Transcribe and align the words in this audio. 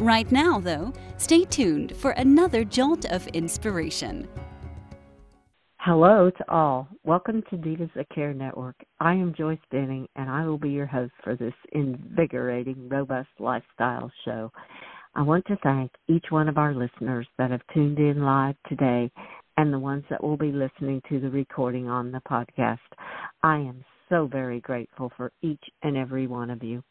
Right 0.00 0.32
now, 0.32 0.58
though, 0.58 0.94
stay 1.18 1.44
tuned 1.44 1.94
for 1.94 2.12
another 2.12 2.64
jolt 2.64 3.04
of 3.12 3.26
inspiration. 3.34 4.26
Hello 5.76 6.30
to 6.30 6.50
all. 6.50 6.88
Welcome 7.04 7.42
to 7.50 7.58
Divas 7.58 7.92
That 7.92 8.08
Care 8.08 8.32
Network. 8.32 8.76
I 8.98 9.12
am 9.12 9.34
Joyce 9.36 9.58
Benning, 9.70 10.08
and 10.16 10.30
I 10.30 10.46
will 10.46 10.56
be 10.56 10.70
your 10.70 10.86
host 10.86 11.12
for 11.22 11.36
this 11.36 11.52
invigorating, 11.72 12.88
robust 12.88 13.28
lifestyle 13.38 14.10
show. 14.24 14.50
I 15.14 15.20
want 15.20 15.44
to 15.48 15.58
thank 15.62 15.90
each 16.08 16.24
one 16.30 16.48
of 16.48 16.56
our 16.56 16.72
listeners 16.72 17.26
that 17.36 17.50
have 17.50 17.60
tuned 17.74 17.98
in 17.98 18.24
live 18.24 18.54
today 18.70 19.10
and 19.58 19.70
the 19.70 19.78
ones 19.78 20.04
that 20.08 20.24
will 20.24 20.38
be 20.38 20.50
listening 20.50 21.02
to 21.10 21.20
the 21.20 21.28
recording 21.28 21.90
on 21.90 22.10
the 22.10 22.22
podcast. 22.26 22.78
I 23.42 23.56
am 23.56 23.84
so 24.10 24.26
very 24.26 24.60
grateful 24.60 25.10
for 25.16 25.32
each 25.40 25.62
and 25.82 25.96
every 25.96 26.26
one 26.26 26.50
of 26.50 26.62
you. 26.62 26.82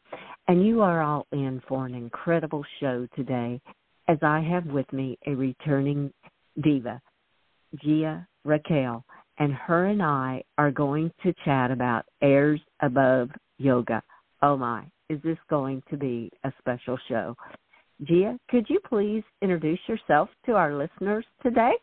And 0.48 0.66
you 0.66 0.82
are 0.82 1.04
all 1.04 1.28
in 1.32 1.62
for 1.68 1.86
an 1.86 1.94
incredible 1.94 2.66
show 2.80 3.08
today 3.16 3.62
as 4.08 4.18
I 4.24 4.40
have 4.40 4.66
with 4.66 4.92
me 4.92 5.20
a 5.28 5.36
returning 5.36 6.12
diva, 6.64 7.00
Gia 7.84 8.28
Raquel, 8.44 9.06
and 9.38 9.54
her 9.54 9.86
and 9.86 10.02
I 10.02 10.44
are 10.58 10.72
going 10.72 11.12
to 11.24 11.34
chat 11.46 11.70
about 11.70 12.06
Airs 12.22 12.60
Above 12.82 13.30
Yoga. 13.60 14.02
Oh 14.42 14.58
my, 14.58 14.86
is 15.10 15.22
this 15.24 15.38
going 15.50 15.84
to 15.92 15.98
be 15.98 16.32
a 16.44 16.52
special 16.58 16.98
show? 17.08 17.36
Gia, 18.04 18.38
could 18.50 18.66
you 18.70 18.80
please 18.88 19.24
introduce 19.42 19.80
yourself 19.88 20.30
to 20.46 20.54
our 20.54 20.74
listeners 20.74 21.26
today? 21.44 21.74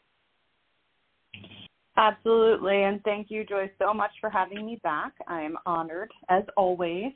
Absolutely, 1.98 2.82
and 2.82 3.02
thank 3.04 3.30
you, 3.30 3.44
Joyce, 3.44 3.70
so 3.78 3.94
much 3.94 4.10
for 4.20 4.28
having 4.28 4.66
me 4.66 4.78
back. 4.82 5.12
I 5.26 5.40
am 5.40 5.56
honored, 5.64 6.10
as 6.28 6.42
always, 6.56 7.12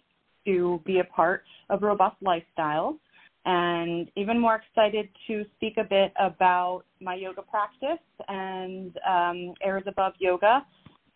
to 0.47 0.81
be 0.87 1.01
a 1.01 1.05
part 1.05 1.45
of 1.69 1.83
Robust 1.83 2.17
Lifestyles 2.23 2.99
and 3.47 4.11
even 4.17 4.39
more 4.39 4.57
excited 4.57 5.09
to 5.27 5.45
speak 5.57 5.77
a 5.79 5.85
bit 5.85 6.13
about 6.19 6.83
my 7.01 7.15
yoga 7.15 7.43
practice 7.43 8.05
and 8.29 8.97
um, 9.09 9.55
Airs 9.63 9.85
Above 9.87 10.13
Yoga, 10.19 10.65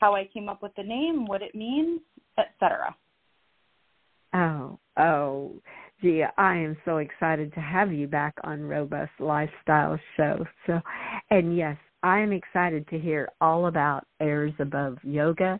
how 0.01 0.15
I 0.15 0.28
came 0.33 0.49
up 0.49 0.62
with 0.62 0.73
the 0.77 0.83
name, 0.83 1.27
what 1.27 1.43
it 1.43 1.55
means, 1.55 2.01
etc. 2.39 2.95
Oh, 4.34 4.78
oh, 4.99 5.53
Gia, 6.03 6.33
I 6.39 6.56
am 6.56 6.77
so 6.84 6.99
excited 6.99 7.53
to 7.55 7.61
have 7.61 7.93
you 7.93 8.06
back 8.06 8.34
on 8.43 8.62
Robust 8.62 9.12
Lifestyle 9.21 9.99
Show. 10.17 10.45
So, 10.67 10.81
and 11.31 11.56
yes, 11.56 11.77
I 12.05 12.20
am 12.20 12.33
excited 12.33 12.86
to 12.88 12.98
hear 12.98 13.30
all 13.41 13.66
about 13.66 14.06
Airs 14.20 14.55
Above 14.60 14.98
Yoga 15.02 15.58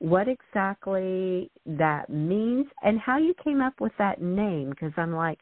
what 0.00 0.28
exactly 0.28 1.50
that 1.66 2.08
means 2.08 2.66
and 2.82 3.00
how 3.00 3.18
you 3.18 3.34
came 3.42 3.60
up 3.60 3.74
with 3.80 3.92
that 3.98 4.22
name 4.22 4.70
because 4.70 4.92
I'm 4.96 5.12
like 5.14 5.38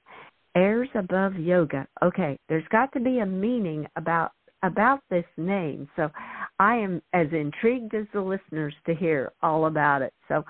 airs 0.54 0.88
above 0.94 1.34
yoga. 1.34 1.86
Okay, 2.02 2.38
there's 2.48 2.66
got 2.70 2.92
to 2.92 3.00
be 3.00 3.18
a 3.18 3.26
meaning 3.26 3.86
about 3.96 4.32
about 4.62 5.00
this 5.10 5.26
name. 5.36 5.88
So 5.96 6.08
I 6.58 6.76
am 6.76 7.02
as 7.12 7.26
intrigued 7.32 7.94
as 7.94 8.06
the 8.14 8.20
listeners 8.20 8.74
to 8.86 8.94
hear 8.94 9.32
all 9.42 9.66
about 9.66 10.00
it. 10.00 10.14
So 10.28 10.42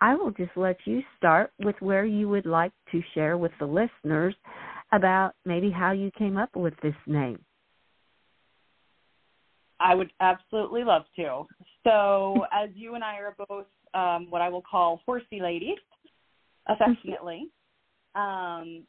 I 0.00 0.14
will 0.14 0.30
just 0.32 0.54
let 0.56 0.76
you 0.84 1.02
start 1.16 1.50
with 1.60 1.76
where 1.80 2.04
you 2.04 2.28
would 2.28 2.44
like 2.44 2.72
to 2.92 3.00
share 3.14 3.38
with 3.38 3.52
the 3.58 3.66
listeners 3.66 4.34
about 4.92 5.32
maybe 5.46 5.70
how 5.70 5.92
you 5.92 6.10
came 6.18 6.36
up 6.36 6.54
with 6.54 6.74
this 6.82 6.94
name. 7.06 7.38
I 9.80 9.94
would 9.94 10.10
absolutely 10.20 10.84
love 10.84 11.02
to. 11.16 11.46
So, 11.84 12.46
as 12.52 12.70
you 12.74 12.94
and 12.94 13.04
I 13.04 13.16
are 13.16 13.34
both 13.48 13.66
um, 13.94 14.26
what 14.30 14.42
I 14.42 14.48
will 14.48 14.62
call 14.62 15.00
horsey 15.06 15.40
ladies, 15.40 15.78
affectionately, 16.68 17.48
um, 18.14 18.84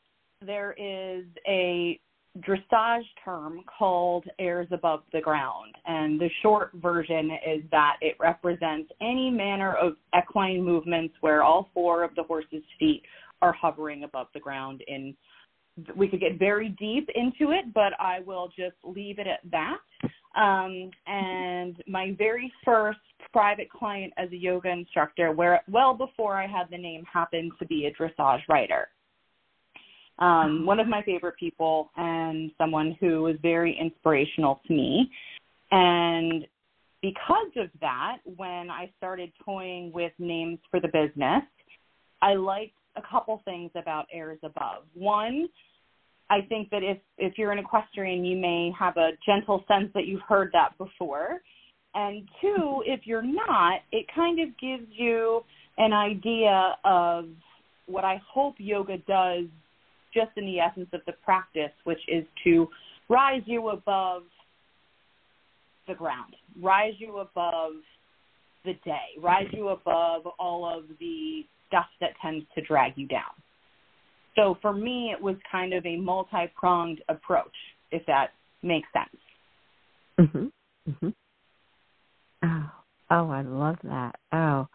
there 0.46 0.74
is 0.74 1.26
a 1.48 2.00
dressage 2.40 3.06
term 3.24 3.62
called 3.78 4.26
airs 4.40 4.68
above 4.72 5.04
the 5.14 5.22
ground. 5.22 5.76
And 5.86 6.20
the 6.20 6.30
short 6.42 6.72
version 6.76 7.32
is 7.48 7.64
that 7.72 7.96
it 8.02 8.16
represents 8.20 8.92
any 9.02 9.30
manner 9.30 9.74
of 9.76 9.94
equine 10.18 10.64
movements 10.64 11.16
where 11.22 11.44
all 11.44 11.70
four 11.74 12.04
of 12.04 12.14
the 12.16 12.24
horse's 12.24 12.64
feet 12.78 13.04
are 13.42 13.54
hovering 13.54 14.04
above 14.04 14.28
the 14.34 14.40
ground 14.40 14.84
in 14.88 15.16
we 15.96 16.08
could 16.08 16.22
get 16.22 16.40
very 16.40 16.70
deep 16.70 17.10
into 17.16 17.52
it, 17.52 17.74
but 17.74 17.92
I 18.00 18.22
will 18.26 18.48
just 18.48 18.78
leave 18.84 19.20
it 19.20 19.28
at 19.28 19.40
that. 19.52 19.78
Um, 20.36 20.92
and 21.08 21.82
my 21.88 22.14
very 22.18 22.52
first 22.64 23.00
private 23.32 23.70
client 23.70 24.14
as 24.18 24.30
a 24.32 24.36
yoga 24.36 24.70
instructor, 24.70 25.32
where 25.32 25.62
well 25.70 25.94
before 25.94 26.36
I 26.36 26.48
had 26.48 26.68
the 26.70 26.78
name, 26.78 27.04
happened 27.12 27.54
to 27.60 27.66
be 27.66 27.86
a 27.86 27.92
dressage 27.94 28.42
rider. 28.50 28.90
Um, 30.20 30.66
one 30.66 30.80
of 30.80 30.88
my 30.88 31.02
favorite 31.04 31.36
people 31.38 31.92
and 31.98 32.52
someone 32.58 32.96
who 33.00 33.24
was 33.24 33.36
very 33.42 33.78
inspirational 33.80 34.62
to 34.68 34.74
me. 34.74 35.10
And 35.72 36.48
because 37.02 37.52
of 37.58 37.70
that, 37.82 38.18
when 38.38 38.70
I 38.70 38.92
started 38.98 39.32
toying 39.44 39.92
with 39.92 40.14
names 40.18 40.60
for 40.72 40.80
the 40.80 40.88
business, 40.88 41.44
I 42.22 42.36
liked 42.36 42.78
a 42.96 43.02
couple 43.02 43.42
things 43.46 43.72
about 43.76 44.06
Airs 44.12 44.40
Above. 44.42 44.84
One, 44.94 45.50
I 46.30 46.42
think 46.42 46.70
that 46.72 46.84
if 46.84 46.98
if 47.18 47.38
you're 47.38 47.52
an 47.52 47.60
equestrian, 47.60 48.26
you 48.26 48.38
may 48.38 48.72
have 48.78 48.98
a 48.98 49.12
gentle 49.26 49.64
sense 49.68 49.92
that 49.94 50.08
you've 50.08 50.22
heard 50.28 50.50
that 50.54 50.78
before. 50.78 51.42
And 51.94 52.28
two, 52.42 52.84
if 52.86 53.02
you're 53.06 53.22
not, 53.22 53.82
it 53.92 54.06
kind 54.14 54.40
of 54.40 54.50
gives 54.60 54.88
you 54.90 55.42
an 55.78 55.94
idea 55.94 56.76
of 56.84 57.26
what 57.86 58.04
I 58.04 58.22
hope 58.28 58.56
yoga 58.58 58.98
does 59.08 59.46
just 60.14 60.32
in 60.38 60.46
the 60.46 60.60
essence 60.60 60.90
of 60.94 61.02
the 61.06 61.14
practice, 61.24 61.72
which 61.84 62.00
is 62.08 62.26
to 62.44 62.68
rise 63.10 63.44
you 63.46 63.70
above 63.70 64.24
the 65.88 65.94
ground, 65.94 66.36
rise 66.62 66.94
you 66.98 67.18
above 67.20 67.74
the 68.64 68.74
day, 68.84 69.22
rise 69.22 69.48
you 69.52 69.70
above 69.70 70.24
all 70.40 70.66
of 70.66 70.86
the 71.00 71.46
stuff 71.68 71.86
that 72.02 72.12
tends 72.22 72.46
to 72.56 72.62
drag 72.62 72.94
you 72.96 73.08
down. 73.08 73.22
So 74.36 74.58
for 74.62 74.74
me, 74.74 75.12
it 75.12 75.22
was 75.22 75.36
kind 75.50 75.74
of 75.74 75.86
a 75.86 75.98
multi-pronged 75.98 77.02
approach, 77.10 77.56
if 77.92 78.06
that 78.06 78.34
makes 78.62 78.88
sense. 78.94 79.22
Mhm. 80.20 80.52
Mhm. 80.90 81.14
Oh, 82.44 82.72
oh, 83.10 83.30
I 83.30 83.42
love 83.42 83.80
that. 83.84 84.20
Oh, 84.32 84.68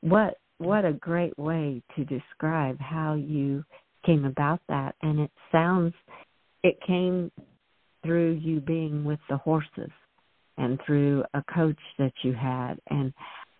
what 0.00 0.38
what 0.58 0.84
a 0.84 0.92
great 0.92 1.36
way 1.38 1.82
to 1.94 2.04
describe 2.04 2.80
how 2.80 3.14
you 3.14 3.64
came 4.04 4.24
about 4.24 4.60
that, 4.68 4.94
and 5.02 5.20
it 5.20 5.30
sounds 5.52 5.94
it 6.62 6.80
came 6.80 7.30
through 8.02 8.32
you 8.32 8.60
being 8.60 9.04
with 9.04 9.20
the 9.28 9.36
horses 9.36 9.90
and 10.58 10.80
through 10.86 11.24
a 11.34 11.42
coach 11.52 11.78
that 11.98 12.12
you 12.22 12.32
had 12.32 12.74
and 12.88 13.12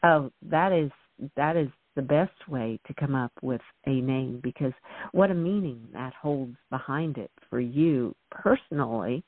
oh 0.05 0.31
that 0.43 0.73
is 0.73 0.91
that 1.37 1.57
is 1.57 1.69
the 1.97 2.03
best 2.03 2.49
way 2.49 2.79
to 2.87 2.95
come 2.95 3.15
up 3.15 3.33
with 3.43 3.61
a 3.87 4.01
name 4.01 4.41
because 4.43 4.73
what 5.13 5.31
a 5.31 5.35
meaning 5.35 5.81
that 5.93 6.13
holds 6.15 6.57
behind 6.71 7.19
it 7.19 7.31
for 7.51 7.59
you 7.59 8.15
personally 8.31 9.25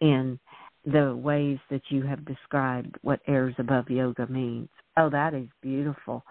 in 0.00 0.38
the 0.84 1.14
ways 1.16 1.58
that 1.70 1.82
you 1.90 2.02
have 2.02 2.24
described 2.24 2.96
what 3.02 3.20
airs 3.28 3.54
above 3.58 3.88
yoga 3.90 4.26
means. 4.28 4.68
Oh, 4.96 5.10
that 5.10 5.34
is 5.34 5.48
beautiful. 5.60 6.24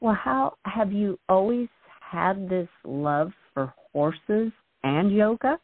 Well, 0.00 0.14
how 0.14 0.54
have 0.64 0.92
you 0.92 1.18
always 1.28 1.68
had 2.00 2.48
this 2.48 2.68
love 2.84 3.32
for 3.52 3.72
horses 3.92 4.52
and 4.84 5.12
yoga? 5.12 5.58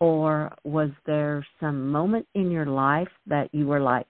Or 0.00 0.52
was 0.64 0.90
there 1.06 1.46
some 1.60 1.90
moment 1.90 2.26
in 2.34 2.50
your 2.50 2.66
life 2.66 3.08
that 3.26 3.48
you 3.52 3.66
were 3.66 3.80
like, 3.80 4.08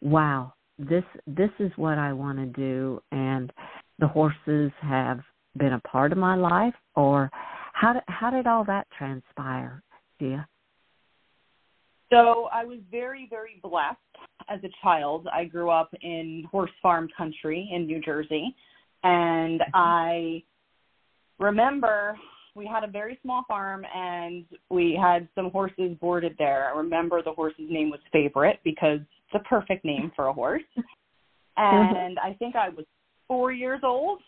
wow, 0.00 0.52
this 0.78 1.04
this 1.26 1.50
is 1.58 1.72
what 1.76 1.98
I 1.98 2.12
want 2.12 2.38
to 2.38 2.46
do 2.46 3.00
and 3.10 3.50
the 3.98 4.08
horses 4.08 4.70
have 4.80 5.20
been 5.56 5.72
a 5.72 5.80
part 5.80 6.12
of 6.12 6.18
my 6.18 6.36
life, 6.36 6.74
or 6.94 7.30
how 7.72 7.94
did 7.94 8.02
how 8.08 8.30
did 8.30 8.46
all 8.46 8.64
that 8.64 8.86
transpire, 8.96 9.82
Gia? 10.20 10.46
So 12.10 12.48
I 12.52 12.64
was 12.64 12.78
very 12.90 13.26
very 13.30 13.60
blessed 13.62 13.98
as 14.48 14.60
a 14.64 14.70
child. 14.82 15.28
I 15.32 15.44
grew 15.44 15.70
up 15.70 15.90
in 16.02 16.46
horse 16.50 16.70
farm 16.82 17.08
country 17.16 17.68
in 17.72 17.86
New 17.86 18.00
Jersey, 18.00 18.54
and 19.02 19.60
mm-hmm. 19.60 19.70
I 19.74 20.42
remember 21.38 22.16
we 22.54 22.66
had 22.66 22.84
a 22.84 22.86
very 22.88 23.18
small 23.22 23.44
farm 23.46 23.84
and 23.94 24.44
we 24.70 24.98
had 25.00 25.28
some 25.34 25.50
horses 25.50 25.96
boarded 26.00 26.34
there. 26.38 26.72
I 26.72 26.78
remember 26.78 27.22
the 27.22 27.32
horse's 27.32 27.68
name 27.68 27.90
was 27.90 28.00
Favorite 28.10 28.60
because 28.64 29.00
it's 29.00 29.44
a 29.44 29.48
perfect 29.48 29.84
name 29.84 30.10
for 30.16 30.28
a 30.28 30.32
horse. 30.32 30.62
And 31.58 32.18
I 32.18 32.34
think 32.34 32.56
I 32.56 32.70
was 32.70 32.84
four 33.28 33.52
years 33.52 33.80
old, 33.82 34.20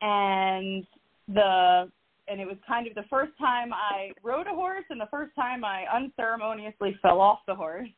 and 0.00 0.86
the 1.28 1.90
and 2.28 2.40
it 2.40 2.46
was 2.46 2.56
kind 2.66 2.86
of 2.86 2.94
the 2.94 3.04
first 3.08 3.32
time 3.38 3.72
I 3.72 4.10
rode 4.22 4.46
a 4.46 4.54
horse 4.54 4.84
and 4.90 5.00
the 5.00 5.08
first 5.10 5.34
time 5.36 5.64
I 5.64 5.84
unceremoniously 5.94 6.98
fell 7.00 7.20
off 7.20 7.40
the 7.46 7.54
horse. 7.54 7.88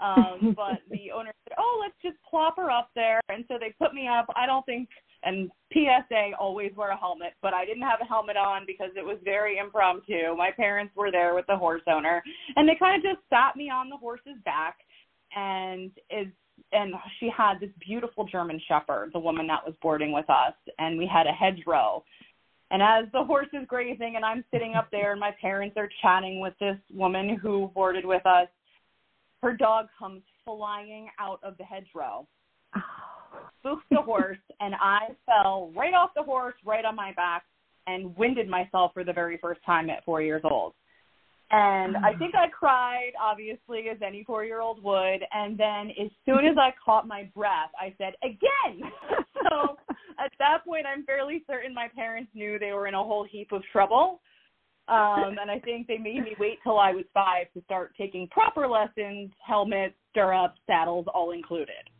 Um, 0.00 0.54
but 0.56 0.80
the 0.90 1.10
owner 1.14 1.32
said, 1.44 1.54
"Oh, 1.58 1.80
let's 1.80 1.96
just 2.02 2.16
plop 2.28 2.56
her 2.56 2.70
up 2.70 2.90
there," 2.94 3.20
and 3.28 3.44
so 3.48 3.54
they 3.58 3.74
put 3.78 3.94
me 3.94 4.08
up. 4.08 4.26
I 4.36 4.46
don't 4.46 4.66
think, 4.66 4.88
and 5.24 5.50
PSA, 5.72 6.32
always 6.38 6.72
wear 6.76 6.90
a 6.90 6.96
helmet, 6.96 7.34
but 7.42 7.54
I 7.54 7.64
didn't 7.64 7.82
have 7.82 8.00
a 8.00 8.06
helmet 8.06 8.36
on 8.36 8.64
because 8.66 8.90
it 8.96 9.04
was 9.04 9.18
very 9.24 9.58
impromptu. 9.58 10.34
My 10.36 10.50
parents 10.52 10.94
were 10.96 11.10
there 11.10 11.34
with 11.34 11.46
the 11.46 11.56
horse 11.56 11.82
owner, 11.88 12.22
and 12.56 12.68
they 12.68 12.76
kind 12.76 12.96
of 12.96 13.02
just 13.02 13.26
sat 13.28 13.56
me 13.56 13.70
on 13.70 13.88
the 13.88 13.96
horse's 13.96 14.38
back, 14.44 14.78
and 15.36 15.90
is 16.10 16.28
and 16.72 16.94
she 17.18 17.30
had 17.34 17.60
this 17.60 17.70
beautiful 17.80 18.26
German 18.26 18.60
Shepherd, 18.68 19.10
the 19.12 19.18
woman 19.18 19.46
that 19.46 19.64
was 19.64 19.74
boarding 19.80 20.12
with 20.12 20.28
us, 20.28 20.54
and 20.78 20.98
we 20.98 21.06
had 21.06 21.26
a 21.26 21.32
hedgerow 21.32 22.02
and 22.70 22.82
as 22.82 23.10
the 23.12 23.24
horse 23.24 23.48
is 23.52 23.66
grazing 23.66 24.14
and 24.16 24.24
I'm 24.24 24.44
sitting 24.50 24.74
up 24.74 24.88
there 24.90 25.12
and 25.12 25.20
my 25.20 25.34
parents 25.40 25.76
are 25.76 25.88
chatting 26.02 26.40
with 26.40 26.54
this 26.60 26.76
woman 26.92 27.38
who 27.40 27.70
boarded 27.74 28.04
with 28.04 28.24
us, 28.26 28.48
her 29.42 29.54
dog 29.54 29.86
comes 29.98 30.22
flying 30.44 31.08
out 31.18 31.40
of 31.42 31.56
the 31.56 31.64
hedgerow, 31.64 32.26
spooked 33.60 33.88
the 33.90 34.02
horse, 34.02 34.38
and 34.60 34.74
I 34.74 35.08
fell 35.24 35.72
right 35.74 35.94
off 35.94 36.10
the 36.14 36.22
horse, 36.22 36.54
right 36.64 36.84
on 36.84 36.96
my 36.96 37.12
back, 37.14 37.44
and 37.86 38.14
winded 38.16 38.48
myself 38.48 38.92
for 38.92 39.04
the 39.04 39.12
very 39.12 39.38
first 39.38 39.60
time 39.64 39.88
at 39.88 40.04
four 40.04 40.20
years 40.20 40.42
old. 40.44 40.74
And 41.50 41.96
I 41.96 42.14
think 42.18 42.34
I 42.34 42.48
cried, 42.48 43.12
obviously, 43.20 43.88
as 43.90 43.96
any 44.06 44.22
four 44.24 44.44
year 44.44 44.60
old 44.60 44.82
would. 44.82 45.20
And 45.32 45.56
then 45.56 45.90
as 45.90 46.10
soon 46.26 46.44
as 46.44 46.56
I 46.58 46.74
caught 46.84 47.08
my 47.08 47.30
breath, 47.34 47.70
I 47.80 47.94
said, 47.96 48.14
again. 48.22 48.90
so 49.48 49.78
at 50.22 50.30
that 50.38 50.64
point, 50.66 50.84
I'm 50.86 51.04
fairly 51.04 51.42
certain 51.46 51.72
my 51.72 51.88
parents 51.94 52.30
knew 52.34 52.58
they 52.58 52.72
were 52.72 52.86
in 52.86 52.94
a 52.94 53.02
whole 53.02 53.24
heap 53.24 53.52
of 53.52 53.62
trouble. 53.72 54.20
Um, 54.88 55.36
and 55.40 55.50
I 55.50 55.58
think 55.58 55.86
they 55.86 55.98
made 55.98 56.22
me 56.22 56.34
wait 56.38 56.58
till 56.62 56.78
I 56.78 56.92
was 56.92 57.04
five 57.12 57.46
to 57.54 57.62
start 57.64 57.92
taking 57.96 58.26
proper 58.28 58.66
lessons, 58.66 59.30
helmets, 59.46 59.94
stirrups, 60.10 60.58
saddles, 60.66 61.06
all 61.14 61.32
included. 61.32 61.90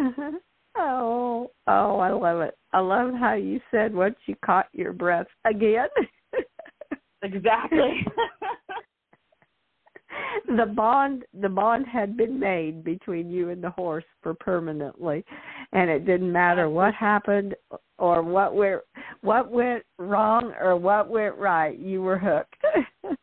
Uh-huh. 0.00 0.32
Oh, 0.76 1.50
oh, 1.66 1.98
I 1.98 2.10
love 2.10 2.40
it. 2.40 2.56
I 2.72 2.80
love 2.80 3.12
how 3.18 3.34
you 3.34 3.60
said 3.70 3.94
once 3.94 4.16
you 4.26 4.34
caught 4.44 4.66
your 4.72 4.92
breath 4.92 5.26
again. 5.44 5.88
exactly. 7.22 8.06
the 10.46 10.66
bond 10.66 11.24
the 11.40 11.48
bond 11.48 11.86
had 11.86 12.16
been 12.16 12.38
made 12.38 12.84
between 12.84 13.30
you 13.30 13.50
and 13.50 13.62
the 13.62 13.70
horse 13.70 14.04
for 14.22 14.34
permanently 14.34 15.24
and 15.72 15.90
it 15.90 16.04
didn't 16.04 16.30
matter 16.30 16.68
what 16.68 16.94
happened 16.94 17.54
or 17.98 18.22
what 18.22 18.54
went 18.54 18.80
what 19.22 19.50
went 19.50 19.82
wrong 19.98 20.52
or 20.60 20.76
what 20.76 21.08
went 21.08 21.34
right 21.36 21.78
you 21.78 22.02
were 22.02 22.18
hooked 22.18 22.56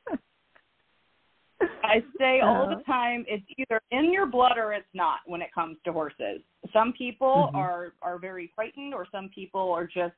I 1.62 2.04
say 2.18 2.40
all 2.42 2.70
the 2.70 2.84
time 2.84 3.26
it's 3.28 3.44
either 3.58 3.82
in 3.92 4.14
your 4.14 4.28
blood 4.28 4.58
or 4.58 4.74
it's 4.74 4.86
not 4.94 5.20
when 5.26 5.42
it 5.42 5.50
comes 5.54 5.78
to 5.86 5.92
horses. 5.92 6.42
Some 6.72 6.94
people 6.98 7.48
mm-hmm. 7.48 7.58
are 7.58 7.94
are 8.02 8.20
very 8.20 8.52
frightened 8.56 8.94
or 8.94 9.06
some 9.12 9.30
people 9.34 9.72
are 9.72 9.86
just 9.86 10.14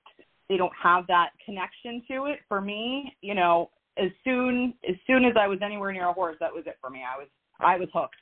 they 0.51 0.57
don't 0.57 0.73
have 0.83 1.07
that 1.07 1.29
connection 1.45 2.03
to 2.09 2.25
it. 2.25 2.39
For 2.49 2.59
me, 2.59 3.15
you 3.21 3.33
know, 3.33 3.69
as 3.97 4.09
soon 4.21 4.73
as 4.87 4.97
soon 5.07 5.23
as 5.23 5.33
I 5.39 5.47
was 5.47 5.59
anywhere 5.63 5.93
near 5.93 6.09
a 6.09 6.13
horse, 6.13 6.35
that 6.41 6.53
was 6.53 6.63
it 6.67 6.77
for 6.81 6.89
me. 6.89 7.03
I 7.07 7.17
was 7.17 7.27
I 7.61 7.77
was 7.77 7.87
hooked. 7.93 8.15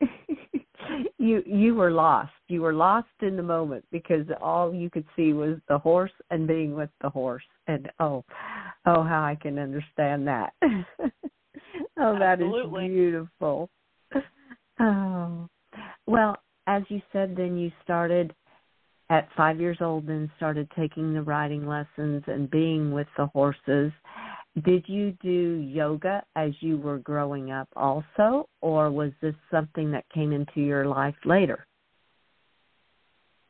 you 1.18 1.44
you 1.46 1.76
were 1.76 1.92
lost. 1.92 2.32
You 2.48 2.62
were 2.62 2.74
lost 2.74 3.06
in 3.20 3.36
the 3.36 3.42
moment 3.42 3.84
because 3.92 4.26
all 4.40 4.74
you 4.74 4.90
could 4.90 5.06
see 5.14 5.32
was 5.32 5.58
the 5.68 5.78
horse 5.78 6.10
and 6.32 6.48
being 6.48 6.74
with 6.74 6.90
the 7.00 7.08
horse. 7.08 7.44
And 7.68 7.88
oh, 8.00 8.24
oh, 8.84 9.04
how 9.04 9.22
I 9.22 9.38
can 9.40 9.60
understand 9.60 10.26
that. 10.26 10.54
oh, 10.62 12.18
that 12.18 12.40
Absolutely. 12.40 12.86
is 12.86 12.90
beautiful. 12.90 13.70
Oh, 14.80 15.48
well, 16.06 16.36
as 16.66 16.82
you 16.88 17.00
said, 17.12 17.36
then 17.36 17.56
you 17.56 17.70
started 17.84 18.34
at 19.12 19.28
five 19.36 19.60
years 19.60 19.78
old 19.80 20.08
and 20.08 20.28
started 20.36 20.68
taking 20.76 21.12
the 21.12 21.22
riding 21.22 21.66
lessons 21.66 22.24
and 22.26 22.50
being 22.50 22.92
with 22.92 23.06
the 23.16 23.26
horses 23.26 23.92
did 24.64 24.84
you 24.86 25.12
do 25.22 25.66
yoga 25.66 26.22
as 26.36 26.50
you 26.60 26.76
were 26.76 26.98
growing 26.98 27.50
up 27.50 27.68
also, 27.74 28.48
or 28.60 28.90
was 28.90 29.12
this 29.22 29.34
something 29.50 29.90
that 29.92 30.04
came 30.12 30.32
into 30.32 30.60
your 30.60 30.86
life 30.86 31.14
later? 31.24 31.66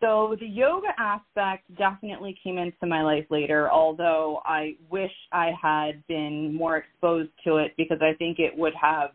So 0.01 0.37
the 0.39 0.47
yoga 0.47 0.89
aspect 0.99 1.65
definitely 1.77 2.37
came 2.43 2.59
into 2.59 2.87
my 2.87 3.03
life 3.03 3.27
later, 3.31 3.71
although 3.71 4.43
I 4.45 4.77
wish 4.91 5.13
I 5.33 5.53
had 5.61 6.05
been 6.09 6.55
more 6.55 6.77
exposed 6.77 7.31
to 7.45 7.57
it 7.57 7.73
because 7.77 7.99
I 8.01 8.15
think 8.15 8.39
it 8.39 8.57
would 8.57 8.75
have 8.81 9.11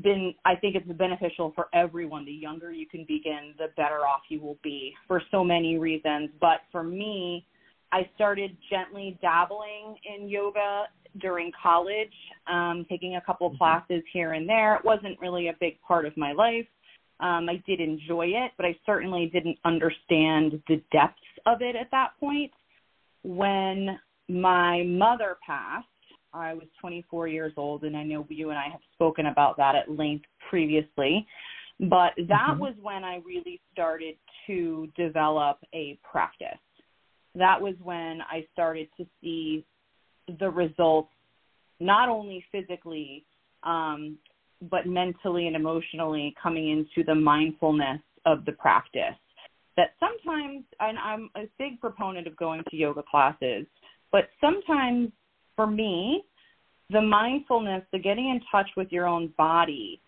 been 0.00 0.34
I 0.44 0.56
think 0.56 0.74
it's 0.74 0.90
beneficial 0.98 1.52
for 1.54 1.68
everyone. 1.74 2.24
The 2.24 2.32
younger 2.32 2.72
you 2.72 2.86
can 2.86 3.04
begin, 3.06 3.54
the 3.58 3.68
better 3.76 4.06
off 4.06 4.22
you 4.28 4.40
will 4.40 4.58
be 4.62 4.94
for 5.06 5.22
so 5.30 5.44
many 5.44 5.78
reasons. 5.78 6.30
But 6.40 6.60
for 6.70 6.82
me, 6.82 7.46
I 7.92 8.08
started 8.14 8.56
gently 8.70 9.18
dabbling 9.20 9.96
in 10.04 10.28
yoga 10.28 10.84
during 11.20 11.52
college, 11.62 12.12
um, 12.50 12.86
taking 12.88 13.16
a 13.16 13.20
couple 13.20 13.50
mm-hmm. 13.50 13.58
classes 13.58 14.02
here 14.12 14.32
and 14.32 14.48
there. 14.48 14.76
It 14.76 14.84
wasn't 14.84 15.20
really 15.20 15.48
a 15.48 15.56
big 15.60 15.80
part 15.82 16.06
of 16.06 16.16
my 16.16 16.32
life. 16.32 16.66
Um, 17.20 17.48
I 17.48 17.62
did 17.66 17.80
enjoy 17.80 18.28
it, 18.28 18.52
but 18.56 18.66
I 18.66 18.76
certainly 18.86 19.30
didn't 19.32 19.58
understand 19.64 20.60
the 20.68 20.82
depths 20.90 21.20
of 21.46 21.60
it 21.60 21.76
at 21.76 21.90
that 21.90 22.12
point. 22.18 22.50
When 23.22 23.98
my 24.28 24.82
mother 24.84 25.36
passed, 25.46 25.86
I 26.34 26.54
was 26.54 26.64
24 26.80 27.28
years 27.28 27.52
old, 27.56 27.84
and 27.84 27.96
I 27.96 28.02
know 28.02 28.26
you 28.28 28.50
and 28.50 28.58
I 28.58 28.68
have 28.70 28.80
spoken 28.94 29.26
about 29.26 29.56
that 29.58 29.74
at 29.74 29.90
length 29.90 30.24
previously. 30.48 31.26
But 31.80 32.12
that 32.16 32.50
mm-hmm. 32.50 32.60
was 32.60 32.74
when 32.80 33.04
I 33.04 33.20
really 33.24 33.60
started 33.72 34.16
to 34.46 34.88
develop 34.96 35.58
a 35.74 35.98
practice 36.02 36.58
that 37.34 37.60
was 37.60 37.74
when 37.82 38.20
I 38.22 38.46
started 38.52 38.88
to 38.98 39.06
see 39.20 39.64
the 40.38 40.50
results, 40.50 41.10
not 41.80 42.08
only 42.08 42.44
physically, 42.52 43.24
um, 43.62 44.18
but 44.70 44.86
mentally 44.86 45.46
and 45.46 45.56
emotionally 45.56 46.34
coming 46.40 46.70
into 46.70 47.04
the 47.06 47.14
mindfulness 47.14 48.00
of 48.26 48.44
the 48.44 48.52
practice. 48.52 49.16
That 49.76 49.94
sometimes, 49.98 50.64
and 50.80 50.98
I'm 50.98 51.30
a 51.34 51.48
big 51.58 51.80
proponent 51.80 52.26
of 52.26 52.36
going 52.36 52.62
to 52.70 52.76
yoga 52.76 53.02
classes, 53.10 53.66
but 54.12 54.28
sometimes 54.40 55.10
for 55.56 55.66
me, 55.66 56.22
the 56.90 57.00
mindfulness, 57.00 57.82
the 57.92 57.98
getting 57.98 58.28
in 58.28 58.40
touch 58.50 58.68
with 58.76 58.88
your 58.90 59.06
own 59.06 59.32
body, 59.38 60.00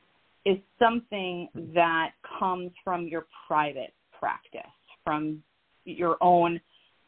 is 0.44 0.58
something 0.78 1.48
that 1.74 2.10
comes 2.38 2.70
from 2.82 3.08
your 3.08 3.26
private 3.46 3.94
practice, 4.18 4.60
from 5.02 5.42
your 5.84 6.16
own 6.20 6.60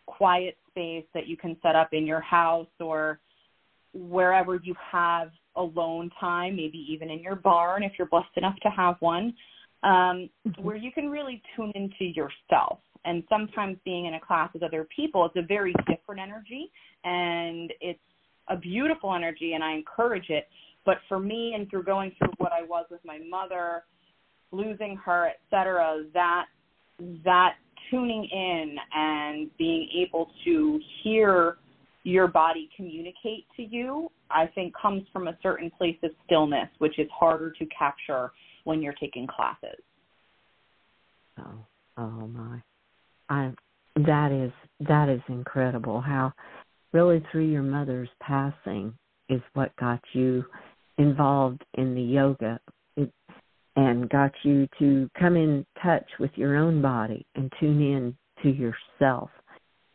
quiet 0.07 0.57
space 0.71 1.05
that 1.15 1.27
you 1.27 1.37
can 1.37 1.57
set 1.63 1.77
up 1.77 1.91
in 1.93 2.07
your 2.07 2.21
house 2.21 2.69
or 2.81 3.21
wherever 3.93 4.57
you 4.63 4.75
have 4.91 5.31
alone 5.57 6.11
time, 6.21 6.57
maybe 6.57 6.87
even 6.89 7.11
in 7.11 7.21
your 7.21 7.35
barn 7.35 7.83
if 7.83 7.93
you're 7.99 8.09
blessed 8.09 8.29
enough 8.37 8.57
to 8.63 8.69
have 8.69 8.97
one, 9.01 9.35
um, 9.83 10.29
mm-hmm. 10.47 10.63
where 10.63 10.77
you 10.77 10.93
can 10.93 11.09
really 11.09 11.43
tune 11.55 11.73
into 11.75 12.05
yourself. 12.05 12.79
And 13.05 13.23
sometimes 13.29 13.79
being 13.85 14.07
in 14.07 14.15
a 14.15 14.21
class 14.21 14.53
with 14.53 14.63
other 14.63 14.87
people, 14.95 15.25
it's 15.27 15.37
a 15.37 15.47
very 15.47 15.75
different 15.89 16.21
energy 16.21 16.71
and 17.05 17.73
it's 17.81 18.01
a 18.49 18.57
beautiful 18.57 19.15
energy 19.15 19.53
and 19.55 19.63
I 19.63 19.73
encourage 19.75 20.31
it. 20.31 20.49
But 20.85 20.99
for 21.09 21.19
me 21.19 21.55
and 21.55 21.69
through 21.69 21.83
going 21.83 22.13
through 22.19 22.33
what 22.39 22.53
I 22.53 22.63
was 22.63 22.87
with 22.91 23.01
my 23.05 23.19
mother, 23.29 23.85
losing 24.53 24.97
her, 25.05 25.27
et 25.27 25.41
cetera, 25.51 26.05
that 26.15 26.47
that 27.25 27.55
tuning 27.91 28.25
in 28.25 28.77
and 28.95 29.51
being 29.59 29.89
able 29.95 30.31
to 30.45 30.81
hear 31.03 31.57
your 32.05 32.29
body 32.29 32.71
communicate 32.77 33.47
to 33.57 33.63
you, 33.63 34.11
I 34.31 34.47
think 34.55 34.73
comes 34.81 35.03
from 35.13 35.29
a 35.29 35.37
certain 35.43 35.71
place 35.77 35.97
of 36.05 36.11
stillness, 36.25 36.69
which 36.79 36.99
is 36.99 37.09
harder 37.13 37.51
to 37.51 37.67
capture 37.67 38.31
when 38.65 38.81
you're 38.81 38.95
taking 38.95 39.27
classes. 39.27 39.83
Oh, 41.39 41.67
oh 41.99 42.27
my. 42.29 42.63
I 43.29 43.53
that 43.97 44.31
is 44.31 44.53
that 44.87 45.09
is 45.09 45.21
incredible 45.29 46.01
how 46.01 46.33
really 46.97 47.23
through 47.31 47.45
your 47.45 47.63
mother's 47.63 48.09
passing 48.23 48.95
is 49.29 49.43
what 49.53 49.77
got 49.77 50.01
you 50.15 50.43
involved 50.97 51.63
in 51.75 51.95
the 51.95 52.01
yoga 52.01 52.59
and 53.77 54.09
got 54.09 54.33
you 54.43 54.67
to 54.79 55.07
come 55.19 55.37
in 55.37 55.67
touch 55.83 56.07
with 56.19 56.31
your 56.37 56.57
own 56.57 56.81
body 56.81 57.27
and 57.35 57.53
tune 57.61 57.83
in 57.83 58.17
to 58.43 58.49
yourself. 58.49 59.29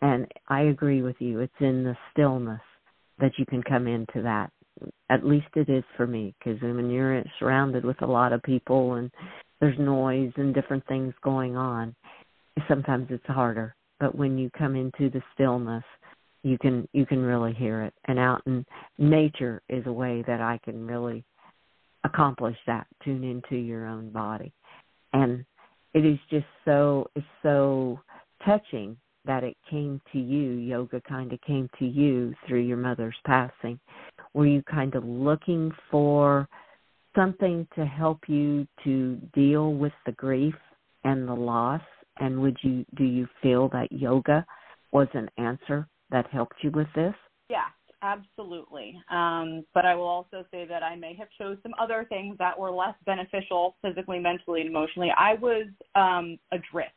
And 0.04 0.28
I 0.48 0.62
agree 0.66 1.02
with 1.02 1.16
you. 1.18 1.40
It's 1.40 1.52
in 1.60 1.84
the 1.84 1.98
stillness 2.12 2.62
that 3.20 3.32
you 3.38 3.48
can 3.48 3.64
come 3.64 3.88
into 3.88 4.22
that 4.22 4.52
at 5.10 5.26
least 5.26 5.48
it 5.56 5.70
is 5.70 5.84
for 5.98 6.08
me 6.08 6.34
because 6.40 6.62
when 6.62 6.90
you're 6.90 7.24
surrounded 7.40 7.84
with 7.84 8.02
a 8.02 8.06
lot 8.06 8.34
of 8.34 8.42
people 8.44 8.96
and 8.96 9.12
there's 9.60 9.78
noise 9.78 10.32
and 10.38 10.56
different 10.56 10.86
things 10.88 11.14
going 11.24 11.56
on 11.56 11.94
sometimes 12.68 13.08
it's 13.10 13.26
harder 13.28 13.76
but 14.00 14.16
when 14.16 14.38
you 14.38 14.50
come 14.58 14.76
into 14.76 15.10
the 15.12 15.22
stillness 15.34 15.84
you 16.44 16.58
can 16.58 16.88
you 16.94 17.06
can 17.06 17.22
really 17.22 17.54
hear 17.54 17.84
it. 17.84 17.94
And 18.06 18.20
out 18.20 18.42
in 18.46 18.66
nature 18.98 19.62
is 19.70 19.86
a 19.86 19.92
way 19.92 20.24
that 20.28 20.42
i 20.42 20.60
can 20.64 20.86
really 20.86 21.24
accomplish 22.04 22.58
that 22.66 22.88
tune 23.04 23.24
into 23.24 23.56
your 23.56 23.86
own 23.86 24.10
body. 24.10 24.52
And 25.14 25.46
it 25.94 26.06
is 26.06 26.18
just 26.30 26.46
so 26.66 27.08
it's 27.16 27.26
so 27.44 28.00
touching 28.46 28.98
that 29.26 29.44
it 29.44 29.56
came 29.70 30.02
to 30.12 30.20
you 30.20 30.54
yoga 30.54 31.00
kind 31.08 31.32
of 31.32 31.40
came 31.42 31.70
to 31.78 31.86
you 31.86 32.34
through 32.48 32.62
your 32.62 32.78
mother's 32.78 33.16
passing. 33.26 33.80
Were 34.34 34.48
you 34.48 34.64
kind 34.64 34.96
of 34.96 35.04
looking 35.04 35.72
for 35.92 36.48
something 37.16 37.68
to 37.76 37.86
help 37.86 38.20
you 38.28 38.68
to 38.84 39.18
deal 39.36 39.74
with 39.74 39.94
the 40.06 40.14
grief 40.14 40.56
and 41.04 41.28
the 41.28 41.34
loss? 41.34 41.82
And 42.20 42.42
would 42.42 42.58
you 42.62 42.86
do 42.96 43.04
you 43.04 43.28
feel 43.42 43.70
that 43.70 43.92
yoga 43.92 44.46
was 44.92 45.08
an 45.14 45.30
answer 45.38 45.88
that 46.12 46.28
helped 46.32 46.56
you 46.62 46.72
with 46.72 46.88
this 46.96 47.14
yeah 47.50 47.68
absolutely 48.02 49.00
um, 49.12 49.64
but 49.74 49.86
i 49.86 49.96
will 49.96 50.08
also 50.08 50.44
say 50.52 50.66
that 50.68 50.84
i 50.84 50.96
may 50.96 51.16
have 51.16 51.28
chose 51.38 51.58
some 51.64 51.74
other 51.80 52.06
things 52.10 52.36
that 52.38 52.58
were 52.58 52.72
less 52.72 52.96
beneficial 53.06 53.76
physically 53.82 54.20
mentally 54.20 54.62
and 54.62 54.70
emotionally 54.70 55.10
i 55.18 55.34
was 55.36 55.68
um, 55.96 56.38
adrift 56.52 56.92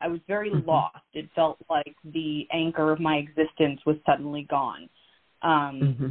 i 0.00 0.08
was 0.08 0.20
very 0.26 0.50
mm-hmm. 0.50 0.68
lost 0.68 0.98
it 1.14 1.28
felt 1.34 1.58
like 1.68 1.94
the 2.12 2.46
anchor 2.52 2.92
of 2.92 3.00
my 3.00 3.16
existence 3.16 3.80
was 3.86 3.96
suddenly 4.06 4.46
gone 4.50 4.88
um, 5.42 5.80
mm-hmm 5.82 6.08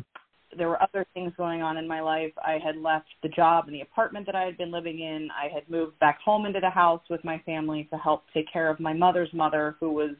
there 0.57 0.67
were 0.67 0.81
other 0.81 1.05
things 1.13 1.31
going 1.37 1.61
on 1.61 1.77
in 1.77 1.87
my 1.87 2.01
life. 2.01 2.31
I 2.37 2.57
had 2.63 2.77
left 2.77 3.07
the 3.21 3.29
job 3.29 3.65
and 3.67 3.75
the 3.75 3.81
apartment 3.81 4.25
that 4.25 4.35
I 4.35 4.43
had 4.43 4.57
been 4.57 4.71
living 4.71 4.99
in. 4.99 5.29
I 5.31 5.53
had 5.53 5.69
moved 5.69 5.99
back 5.99 6.19
home 6.21 6.45
into 6.45 6.59
the 6.59 6.69
house 6.69 7.01
with 7.09 7.23
my 7.23 7.39
family 7.45 7.87
to 7.91 7.97
help 7.97 8.23
take 8.33 8.51
care 8.51 8.69
of 8.69 8.79
my 8.79 8.93
mother's 8.93 9.29
mother 9.33 9.75
who 9.79 9.91
was 9.91 10.11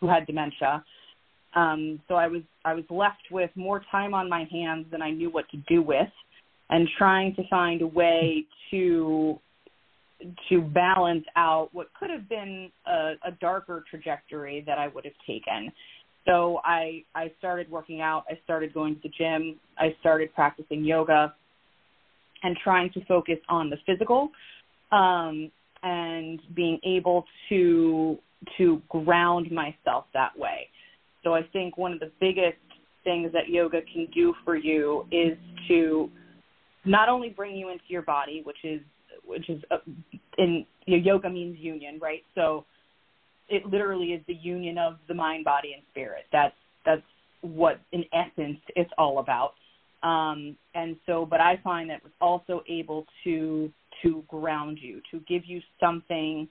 who 0.00 0.08
had 0.08 0.26
dementia. 0.26 0.84
Um 1.54 2.00
so 2.08 2.14
I 2.14 2.26
was 2.26 2.42
I 2.64 2.74
was 2.74 2.84
left 2.90 3.30
with 3.30 3.50
more 3.54 3.82
time 3.90 4.14
on 4.14 4.28
my 4.28 4.46
hands 4.50 4.86
than 4.90 5.02
I 5.02 5.10
knew 5.10 5.30
what 5.30 5.48
to 5.50 5.56
do 5.68 5.82
with 5.82 6.08
and 6.70 6.88
trying 6.98 7.34
to 7.36 7.42
find 7.48 7.82
a 7.82 7.86
way 7.86 8.44
to 8.70 9.38
to 10.48 10.60
balance 10.60 11.24
out 11.36 11.68
what 11.72 11.86
could 11.98 12.10
have 12.10 12.28
been 12.28 12.70
a, 12.86 13.12
a 13.24 13.30
darker 13.40 13.84
trajectory 13.88 14.64
that 14.66 14.76
I 14.76 14.88
would 14.88 15.04
have 15.04 15.14
taken 15.26 15.72
so 16.28 16.60
I 16.62 17.04
I 17.14 17.32
started 17.38 17.70
working 17.70 18.00
out. 18.02 18.24
I 18.28 18.38
started 18.44 18.74
going 18.74 18.96
to 18.96 19.00
the 19.02 19.08
gym. 19.08 19.58
I 19.78 19.96
started 20.00 20.34
practicing 20.34 20.84
yoga, 20.84 21.34
and 22.42 22.56
trying 22.62 22.90
to 22.92 23.04
focus 23.06 23.38
on 23.48 23.70
the 23.70 23.76
physical, 23.86 24.30
um, 24.92 25.50
and 25.82 26.40
being 26.54 26.78
able 26.84 27.24
to 27.48 28.18
to 28.58 28.82
ground 28.88 29.50
myself 29.50 30.04
that 30.12 30.38
way. 30.38 30.68
So 31.22 31.34
I 31.34 31.42
think 31.52 31.76
one 31.76 31.92
of 31.92 32.00
the 32.00 32.10
biggest 32.20 32.58
things 33.04 33.32
that 33.32 33.48
yoga 33.48 33.80
can 33.92 34.06
do 34.14 34.34
for 34.44 34.56
you 34.56 35.06
is 35.10 35.36
to 35.68 36.10
not 36.84 37.08
only 37.08 37.30
bring 37.30 37.56
you 37.56 37.70
into 37.70 37.84
your 37.88 38.02
body, 38.02 38.42
which 38.44 38.64
is 38.64 38.80
which 39.24 39.48
is 39.50 39.62
uh, 39.70 39.76
in 40.38 40.64
you 40.86 40.96
know, 40.96 41.04
yoga 41.04 41.28
means 41.28 41.58
union, 41.58 41.98
right? 42.00 42.22
So 42.34 42.64
it 43.48 43.66
literally 43.66 44.12
is 44.12 44.22
the 44.26 44.34
union 44.34 44.78
of 44.78 44.96
the 45.06 45.14
mind, 45.14 45.44
body, 45.44 45.74
and 45.74 45.82
spirit. 45.90 46.24
That's 46.32 46.54
that's 46.84 47.02
what, 47.42 47.80
in 47.92 48.04
essence, 48.12 48.58
it's 48.74 48.90
all 48.98 49.18
about. 49.18 49.54
Um, 50.02 50.56
and 50.74 50.96
so, 51.06 51.26
but 51.26 51.40
I 51.40 51.58
find 51.62 51.90
that 51.90 52.00
it's 52.04 52.14
also 52.20 52.62
able 52.68 53.04
to 53.24 53.70
to 54.02 54.22
ground 54.28 54.78
you, 54.80 55.02
to 55.10 55.20
give 55.28 55.44
you 55.44 55.60
something 55.80 56.48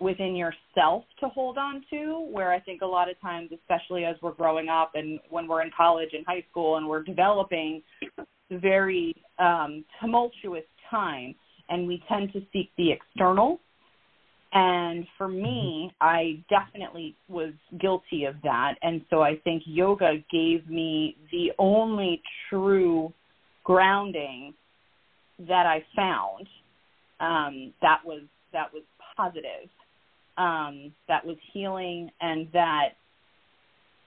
within 0.00 0.34
yourself 0.34 1.04
to 1.20 1.28
hold 1.28 1.58
on 1.58 1.84
to. 1.90 2.28
Where 2.32 2.52
I 2.52 2.60
think 2.60 2.82
a 2.82 2.86
lot 2.86 3.10
of 3.10 3.20
times, 3.20 3.50
especially 3.52 4.04
as 4.04 4.16
we're 4.22 4.32
growing 4.32 4.68
up 4.68 4.92
and 4.94 5.20
when 5.28 5.46
we're 5.46 5.62
in 5.62 5.70
college 5.76 6.10
and 6.12 6.24
high 6.26 6.44
school 6.50 6.76
and 6.76 6.88
we're 6.88 7.02
developing, 7.02 7.82
very 8.50 9.14
um, 9.38 9.84
tumultuous 10.00 10.64
time, 10.90 11.34
and 11.68 11.86
we 11.86 12.02
tend 12.08 12.32
to 12.32 12.40
seek 12.52 12.70
the 12.76 12.90
external 12.90 13.60
and 14.52 15.06
for 15.16 15.28
me, 15.28 15.92
I 16.00 16.42
definitely 16.48 17.14
was 17.28 17.52
guilty 17.80 18.24
of 18.24 18.34
that. 18.42 18.74
And 18.82 19.02
so 19.08 19.22
I 19.22 19.36
think 19.44 19.62
yoga 19.64 20.14
gave 20.30 20.68
me 20.68 21.16
the 21.30 21.52
only 21.58 22.20
true 22.48 23.12
grounding 23.62 24.54
that 25.38 25.66
I 25.66 25.84
found 25.94 26.48
um, 27.20 27.72
that 27.80 27.98
was 28.04 28.22
that 28.52 28.72
was 28.72 28.82
positive, 29.16 29.70
um, 30.40 30.92
that 31.06 31.24
was 31.26 31.36
healing, 31.52 32.10
and 32.20 32.48
that 32.52 32.90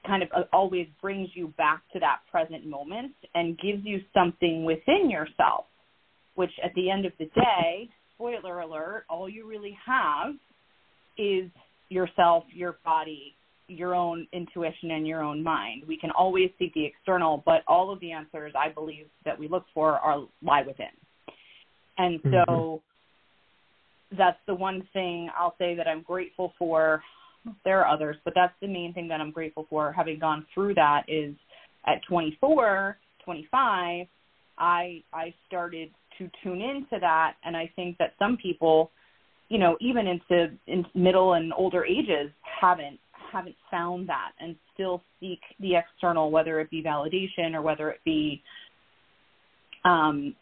kind 0.08 0.24
of 0.24 0.30
uh, 0.36 0.42
always 0.52 0.88
brings 1.00 1.30
you 1.36 1.54
back 1.58 1.84
to 1.94 2.00
that 2.00 2.22
present 2.32 2.66
moment 2.66 3.14
and 3.36 3.58
gives 3.60 3.86
you 3.86 4.02
something 4.14 4.66
within 4.66 5.10
yourself, 5.10 5.66
which 6.34 6.52
at 6.64 6.74
the 6.74 6.90
end 6.90 7.06
of 7.06 7.14
the 7.20 7.26
day 7.36 7.88
spoiler 8.16 8.62
alert, 8.62 9.06
all 9.10 9.30
you 9.30 9.48
really 9.48 9.78
have 9.86 10.34
is 11.18 11.50
yourself, 11.90 12.44
your 12.52 12.78
body, 12.84 13.36
your 13.68 13.94
own 13.94 14.28
intuition 14.34 14.92
and 14.92 15.08
your 15.08 15.22
own 15.22 15.44
mind. 15.44 15.84
We 15.88 15.98
can 15.98 16.10
always 16.12 16.50
seek 16.58 16.74
the 16.74 16.86
external, 16.86 17.44
but 17.46 17.62
all 17.68 17.92
of 17.94 18.00
the 18.00 18.12
answers 18.12 18.54
I 18.58 18.70
believe 18.70 19.06
that 19.26 19.38
we 19.38 19.48
look 19.48 19.66
for 19.74 20.00
are 20.00 20.26
lie 20.42 20.64
within. 20.66 20.88
And 21.98 22.20
so 22.24 22.52
mm-hmm. 22.52 22.93
That's 24.18 24.40
the 24.48 24.56
one 24.56 24.88
thing 24.94 25.30
I'll 25.38 25.56
say 25.58 25.76
that 25.76 25.88
I'm 25.88 26.02
grateful 26.02 26.54
for. 26.58 27.02
There 27.66 27.84
are 27.84 27.94
others, 27.94 28.16
but 28.24 28.34
that's 28.36 28.54
the 28.62 28.68
main 28.68 28.94
thing 28.94 29.08
that 29.10 29.20
I'm 29.20 29.32
grateful 29.32 29.66
for 29.70 29.92
having 29.92 30.20
gone 30.20 30.46
through 30.54 30.76
that 30.76 31.04
is 31.08 31.36
at 31.86 32.02
24, 32.08 32.98
25, 33.26 34.08
I 34.58 35.04
I 35.12 35.34
started 35.48 35.90
to 36.18 36.30
tune 36.44 36.62
into 36.62 37.00
that 37.00 37.34
and 37.44 37.58
I 37.58 37.72
think 37.76 37.98
that 37.98 38.14
some 38.20 38.38
people, 38.38 38.92
you 39.50 39.58
know, 39.58 39.78
even 39.82 40.08
into 40.08 40.56
in 40.68 40.86
middle 40.94 41.34
and 41.34 41.52
older 41.58 41.86
ages 41.86 42.32
haven't 42.62 43.00
haven't 43.32 43.56
found 43.72 44.08
that 44.08 44.32
and 44.40 44.56
still 44.74 45.02
seek 45.20 45.40
the 45.60 45.76
external 45.76 46.30
whether 46.30 46.60
it 46.60 46.70
be 46.70 46.84
validation 46.84 47.56
or 47.56 47.64
whether 47.64 47.90
it 47.90 48.00
be 48.06 48.42
um 49.86 50.36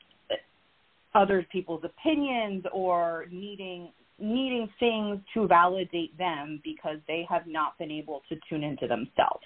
other 1.13 1.46
people's 1.51 1.84
opinions 1.84 2.63
or 2.74 3.25
needing 3.32 3.91
needing 4.20 4.70
things 4.80 5.20
to 5.34 5.48
validate 5.48 6.15
them 6.18 6.62
because 6.63 6.98
they 7.08 7.25
have 7.27 7.48
not 7.48 7.75
been 7.80 7.89
able 7.89 8.22
to 8.30 8.36
tune 8.48 8.63
into 8.63 8.88
themselves. 8.88 9.44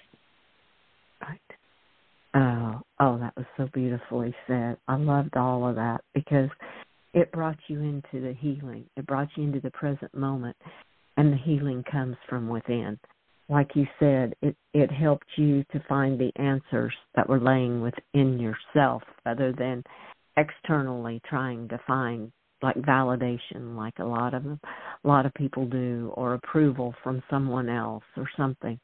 Right. 1.22 1.40
Oh, 2.34 2.82
oh, 3.00 3.18
that 3.18 3.34
was 3.36 3.46
so 3.56 3.68
beautifully 3.72 4.34
said. 4.46 4.76
I 4.86 4.96
loved 4.96 5.36
all 5.36 5.66
of 5.66 5.76
that 5.76 6.02
because 6.14 6.50
it 7.14 7.32
brought 7.32 7.56
you 7.68 7.80
into 7.80 8.20
the 8.20 8.34
healing. 8.38 8.84
It 8.96 9.06
brought 9.06 9.28
you 9.36 9.44
into 9.44 9.60
the 9.60 9.70
present 9.70 10.14
moment, 10.14 10.56
and 11.16 11.32
the 11.32 11.38
healing 11.38 11.82
comes 11.90 12.16
from 12.28 12.46
within. 12.48 12.98
Like 13.48 13.70
you 13.74 13.86
said, 13.98 14.34
it 14.42 14.54
it 14.74 14.90
helped 14.90 15.28
you 15.36 15.64
to 15.72 15.82
find 15.88 16.20
the 16.20 16.32
answers 16.36 16.92
that 17.14 17.28
were 17.28 17.40
laying 17.40 17.80
within 17.80 18.38
yourself, 18.38 19.02
rather 19.24 19.52
than 19.52 19.82
externally 20.36 21.20
trying 21.28 21.68
to 21.68 21.80
find 21.86 22.32
like 22.62 22.76
validation, 22.76 23.76
like 23.76 23.98
a 23.98 24.04
lot 24.04 24.34
of 24.34 24.44
a 24.46 24.58
lot 25.04 25.26
of 25.26 25.34
people 25.34 25.66
do, 25.66 26.12
or 26.14 26.34
approval 26.34 26.94
from 27.02 27.22
someone 27.28 27.68
else 27.68 28.04
or 28.16 28.28
something, 28.36 28.78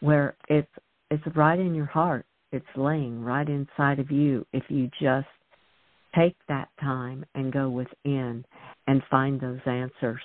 where 0.00 0.36
it's 0.48 0.68
it's 1.10 1.24
right 1.36 1.58
in 1.58 1.74
your 1.74 1.86
heart 1.86 2.26
it's 2.54 2.64
laying 2.76 3.20
right 3.20 3.48
inside 3.48 3.98
of 3.98 4.12
you 4.12 4.46
if 4.52 4.62
you 4.68 4.88
just 5.02 5.26
take 6.14 6.36
that 6.46 6.68
time 6.80 7.26
and 7.34 7.52
go 7.52 7.68
within 7.68 8.44
and 8.86 9.02
find 9.10 9.40
those 9.40 9.58
answers. 9.66 10.20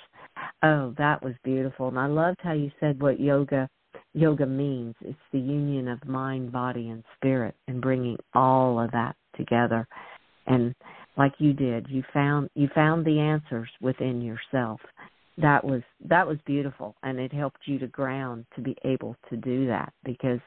Oh, 0.62 0.94
that 0.96 1.24
was 1.24 1.34
beautiful. 1.42 1.88
And 1.88 1.98
I 1.98 2.06
loved 2.06 2.38
how 2.40 2.52
you 2.52 2.70
said 2.78 3.02
what 3.02 3.18
yoga 3.18 3.68
yoga 4.14 4.46
means. 4.46 4.94
It's 5.00 5.18
the 5.32 5.40
union 5.40 5.88
of 5.88 6.06
mind, 6.06 6.52
body 6.52 6.90
and 6.90 7.02
spirit 7.16 7.56
and 7.66 7.82
bringing 7.82 8.16
all 8.32 8.78
of 8.78 8.92
that 8.92 9.16
together. 9.36 9.88
And 10.50 10.74
like 11.16 11.32
you 11.38 11.52
did, 11.52 11.86
you 11.88 12.02
found 12.12 12.50
you 12.54 12.68
found 12.74 13.06
the 13.06 13.20
answers 13.20 13.68
within 13.80 14.20
yourself. 14.20 14.80
That 15.38 15.64
was 15.64 15.82
that 16.06 16.26
was 16.26 16.38
beautiful 16.44 16.96
and 17.04 17.18
it 17.18 17.32
helped 17.32 17.60
you 17.66 17.78
to 17.78 17.86
ground 17.86 18.44
to 18.56 18.60
be 18.60 18.76
able 18.84 19.16
to 19.30 19.36
do 19.36 19.66
that 19.68 19.92
because 20.04 20.40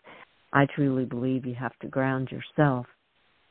I 0.51 0.67
truly 0.75 1.05
believe 1.05 1.45
you 1.45 1.55
have 1.55 1.77
to 1.79 1.87
ground 1.87 2.29
yourself 2.31 2.85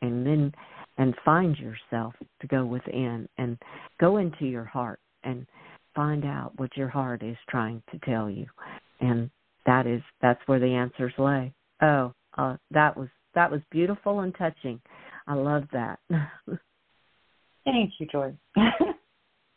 and 0.02 0.26
then 0.26 0.52
and 0.98 1.14
find 1.24 1.56
yourself 1.56 2.12
to 2.42 2.46
go 2.46 2.66
within 2.66 3.26
and 3.38 3.56
go 3.98 4.18
into 4.18 4.44
your 4.44 4.64
heart 4.64 5.00
and 5.24 5.46
find 5.94 6.24
out 6.24 6.52
what 6.56 6.76
your 6.76 6.88
heart 6.88 7.22
is 7.22 7.36
trying 7.48 7.82
to 7.90 7.98
tell 8.00 8.28
you. 8.28 8.46
And 9.00 9.30
that 9.64 9.86
is 9.86 10.02
that's 10.20 10.40
where 10.46 10.60
the 10.60 10.66
answers 10.66 11.14
lay. 11.16 11.54
Oh 11.80 12.12
uh 12.36 12.56
that 12.72 12.94
was 12.94 13.08
that 13.34 13.50
was 13.50 13.62
beautiful 13.70 14.20
and 14.20 14.34
touching 14.34 14.78
I 15.26 15.34
love 15.34 15.64
that. 15.72 15.98
Thank 17.64 17.92
you, 17.98 18.06
Joyce. 18.10 18.34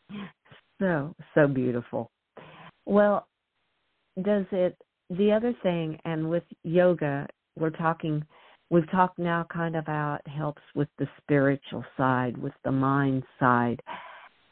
so 0.79 1.15
so 1.33 1.47
beautiful. 1.47 2.11
Well, 2.85 3.27
does 4.21 4.45
it 4.51 4.77
the 5.09 5.31
other 5.31 5.53
thing 5.63 5.99
and 6.05 6.29
with 6.29 6.43
yoga 6.63 7.27
we're 7.57 7.69
talking 7.69 8.23
we've 8.69 8.89
talked 8.91 9.19
now 9.19 9.45
kind 9.51 9.75
of 9.75 9.83
about 9.83 10.21
helps 10.27 10.61
with 10.73 10.87
the 10.97 11.07
spiritual 11.21 11.83
side, 11.97 12.37
with 12.37 12.53
the 12.63 12.71
mind 12.71 13.23
side. 13.39 13.81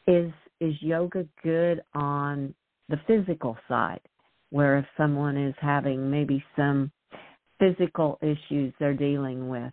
Is 0.06 0.32
is 0.60 0.74
yoga 0.80 1.26
good 1.42 1.82
on 1.94 2.54
the 2.88 3.00
physical 3.06 3.56
side? 3.68 4.00
Where 4.50 4.78
if 4.78 4.84
someone 4.96 5.36
is 5.36 5.54
having 5.60 6.10
maybe 6.10 6.44
some 6.54 6.92
physical 7.58 8.18
issues 8.22 8.72
they're 8.78 8.94
dealing 8.94 9.48
with, 9.48 9.72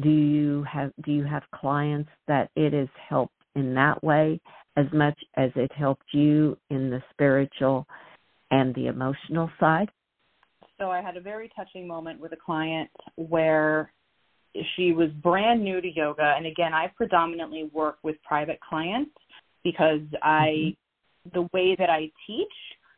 do 0.00 0.10
you 0.10 0.64
have 0.70 0.92
do 1.04 1.12
you 1.12 1.24
have 1.24 1.42
clients 1.54 2.10
that 2.26 2.50
it 2.56 2.72
has 2.72 2.88
helped 3.08 3.34
in 3.54 3.74
that 3.74 4.02
way 4.02 4.40
as 4.76 4.86
much 4.92 5.18
as 5.36 5.50
it 5.54 5.70
helped 5.72 6.06
you 6.12 6.56
in 6.70 6.90
the 6.90 7.02
spiritual 7.10 7.86
and 8.50 8.74
the 8.74 8.86
emotional 8.86 9.50
side? 9.60 9.88
So 10.78 10.90
I 10.90 11.00
had 11.00 11.16
a 11.16 11.20
very 11.20 11.50
touching 11.54 11.86
moment 11.86 12.20
with 12.20 12.32
a 12.32 12.36
client 12.36 12.90
where 13.14 13.92
she 14.76 14.92
was 14.92 15.10
brand 15.22 15.62
new 15.62 15.80
to 15.80 15.88
yoga 15.88 16.34
and 16.36 16.46
again 16.46 16.74
I 16.74 16.88
predominantly 16.96 17.70
work 17.72 17.98
with 18.02 18.16
private 18.24 18.58
clients 18.68 19.12
because 19.62 20.00
I 20.22 20.74
mm-hmm. 21.26 21.40
the 21.40 21.48
way 21.52 21.76
that 21.78 21.90
I 21.90 22.10
teach 22.26 22.48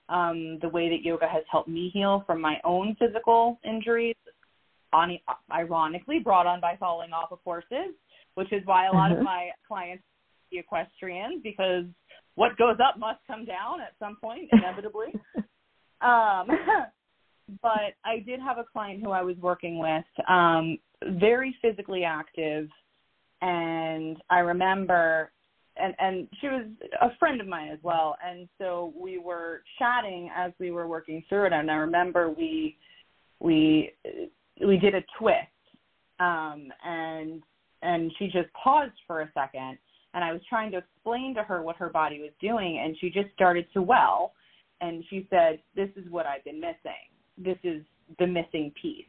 um, 0.08 0.58
the 0.62 0.68
way 0.68 0.88
that 0.88 1.02
yoga 1.02 1.26
has 1.26 1.42
helped 1.50 1.68
me 1.68 1.90
heal 1.92 2.22
from 2.26 2.40
my 2.40 2.56
own 2.64 2.96
physical 2.98 3.58
injuries 3.64 4.16
on, 4.92 5.18
ironically 5.52 6.18
brought 6.18 6.46
on 6.46 6.60
by 6.60 6.76
falling 6.78 7.12
off 7.12 7.32
of 7.32 7.38
horses, 7.44 7.94
which 8.34 8.52
is 8.52 8.62
why 8.64 8.86
a 8.86 8.92
lot 8.92 9.10
mm-hmm. 9.10 9.20
of 9.20 9.24
my 9.24 9.50
clients 9.66 10.02
are 10.02 10.58
equestrians 10.58 11.42
because 11.42 11.84
what 12.34 12.56
goes 12.56 12.76
up 12.86 12.98
must 12.98 13.18
come 13.26 13.44
down 13.44 13.80
at 13.80 13.94
some 13.98 14.16
point 14.22 14.48
inevitably. 14.52 15.08
um, 16.00 16.46
but 17.62 17.94
I 18.04 18.20
did 18.24 18.40
have 18.40 18.58
a 18.58 18.64
client 18.64 19.02
who 19.02 19.10
I 19.10 19.22
was 19.22 19.36
working 19.38 19.78
with, 19.78 20.04
um, 20.28 20.78
very 21.18 21.54
physically 21.62 22.04
active, 22.04 22.68
and 23.42 24.16
I 24.30 24.38
remember 24.38 25.30
and 25.78 25.94
and 25.98 26.28
she 26.40 26.48
was 26.48 26.66
a 27.00 27.08
friend 27.18 27.40
of 27.40 27.46
mine 27.46 27.68
as 27.68 27.78
well 27.82 28.16
and 28.26 28.48
so 28.58 28.92
we 28.98 29.18
were 29.18 29.62
chatting 29.78 30.30
as 30.34 30.52
we 30.58 30.70
were 30.70 30.86
working 30.86 31.22
through 31.28 31.46
it 31.46 31.52
and 31.52 31.70
i 31.70 31.74
remember 31.74 32.30
we 32.30 32.76
we 33.40 33.90
we 34.64 34.78
did 34.78 34.94
a 34.94 35.02
twist 35.18 35.48
um 36.20 36.68
and 36.84 37.42
and 37.82 38.10
she 38.18 38.26
just 38.26 38.48
paused 38.52 38.92
for 39.06 39.22
a 39.22 39.30
second 39.34 39.78
and 40.14 40.24
i 40.24 40.32
was 40.32 40.40
trying 40.48 40.70
to 40.70 40.78
explain 40.78 41.34
to 41.34 41.42
her 41.42 41.62
what 41.62 41.76
her 41.76 41.90
body 41.90 42.20
was 42.20 42.30
doing 42.40 42.80
and 42.82 42.96
she 43.00 43.10
just 43.10 43.28
started 43.34 43.66
to 43.72 43.82
well 43.82 44.32
and 44.80 45.04
she 45.10 45.26
said 45.30 45.60
this 45.74 45.90
is 45.96 46.10
what 46.10 46.26
i've 46.26 46.44
been 46.44 46.60
missing 46.60 47.06
this 47.38 47.58
is 47.64 47.82
the 48.18 48.26
missing 48.26 48.72
piece 48.80 49.04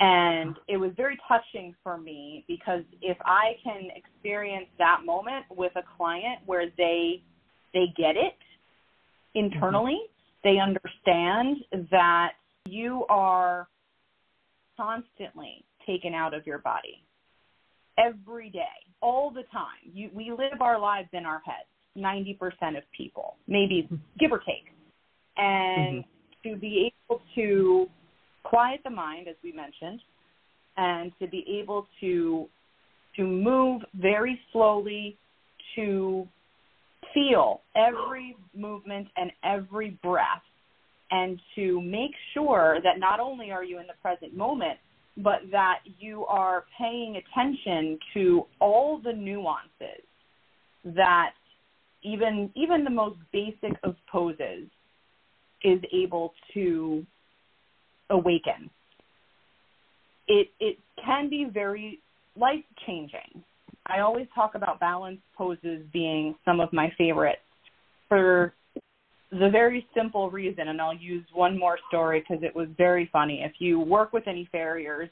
and 0.00 0.56
it 0.68 0.76
was 0.76 0.90
very 0.96 1.18
touching 1.28 1.74
for 1.82 1.98
me 1.98 2.44
because 2.46 2.82
if 3.00 3.16
i 3.24 3.52
can 3.64 3.88
experience 3.96 4.66
that 4.78 5.00
moment 5.04 5.44
with 5.50 5.72
a 5.76 5.82
client 5.96 6.38
where 6.46 6.66
they 6.76 7.22
they 7.74 7.86
get 7.96 8.16
it 8.16 8.36
internally 9.34 9.98
mm-hmm. 10.04 10.48
they 10.48 10.58
understand 10.58 11.56
that 11.90 12.32
you 12.66 13.04
are 13.08 13.66
constantly 14.76 15.64
taken 15.86 16.14
out 16.14 16.34
of 16.34 16.46
your 16.46 16.58
body 16.58 17.02
every 17.98 18.50
day, 18.50 18.62
all 19.00 19.30
the 19.30 19.42
time. 19.52 19.92
You, 19.92 20.10
we 20.14 20.30
live 20.30 20.60
our 20.60 20.78
lives 20.78 21.08
in 21.12 21.24
our 21.26 21.40
heads, 21.44 21.68
90% 21.96 22.76
of 22.76 22.84
people, 22.96 23.36
maybe 23.46 23.88
give 24.18 24.32
or 24.32 24.38
take. 24.38 24.72
And 25.36 26.04
mm-hmm. 26.04 26.50
to 26.50 26.56
be 26.58 26.92
able 27.10 27.20
to 27.34 27.86
quiet 28.44 28.80
the 28.84 28.90
mind, 28.90 29.28
as 29.28 29.36
we 29.42 29.52
mentioned, 29.52 30.00
and 30.76 31.12
to 31.20 31.26
be 31.26 31.44
able 31.60 31.86
to 32.00 32.48
to 33.16 33.26
move 33.26 33.82
very 33.94 34.40
slowly 34.52 35.18
to 35.76 36.26
feel 37.12 37.60
every 37.76 38.34
movement 38.56 39.06
and 39.16 39.30
every 39.44 39.98
breath 40.02 40.42
and 41.12 41.38
to 41.54 41.80
make 41.82 42.12
sure 42.32 42.78
that 42.82 42.98
not 42.98 43.20
only 43.20 43.52
are 43.52 43.62
you 43.62 43.78
in 43.78 43.86
the 43.86 43.92
present 44.00 44.34
moment, 44.34 44.78
but 45.18 45.40
that 45.52 45.80
you 45.98 46.24
are 46.24 46.64
paying 46.78 47.16
attention 47.16 47.98
to 48.14 48.46
all 48.60 48.98
the 48.98 49.12
nuances 49.12 50.02
that 50.84 51.32
even 52.02 52.50
even 52.56 52.82
the 52.82 52.90
most 52.90 53.18
basic 53.30 53.78
of 53.84 53.94
poses 54.10 54.66
is 55.62 55.80
able 55.92 56.32
to 56.54 57.06
awaken. 58.10 58.70
It 60.26 60.48
it 60.58 60.78
can 61.04 61.28
be 61.28 61.46
very 61.52 62.00
life 62.36 62.64
changing. 62.86 63.44
I 63.86 64.00
always 64.00 64.26
talk 64.34 64.54
about 64.54 64.80
balance 64.80 65.20
poses 65.36 65.82
being 65.92 66.34
some 66.44 66.58
of 66.58 66.72
my 66.72 66.90
favorites 66.96 67.40
for 68.08 68.54
the 69.32 69.48
very 69.50 69.86
simple 69.94 70.30
reason, 70.30 70.68
and 70.68 70.80
I'll 70.80 70.94
use 70.94 71.24
one 71.32 71.58
more 71.58 71.78
story 71.88 72.20
because 72.20 72.42
it 72.44 72.54
was 72.54 72.68
very 72.76 73.08
funny. 73.12 73.42
If 73.42 73.52
you 73.58 73.80
work 73.80 74.12
with 74.12 74.28
any 74.28 74.46
farriers, 74.52 75.08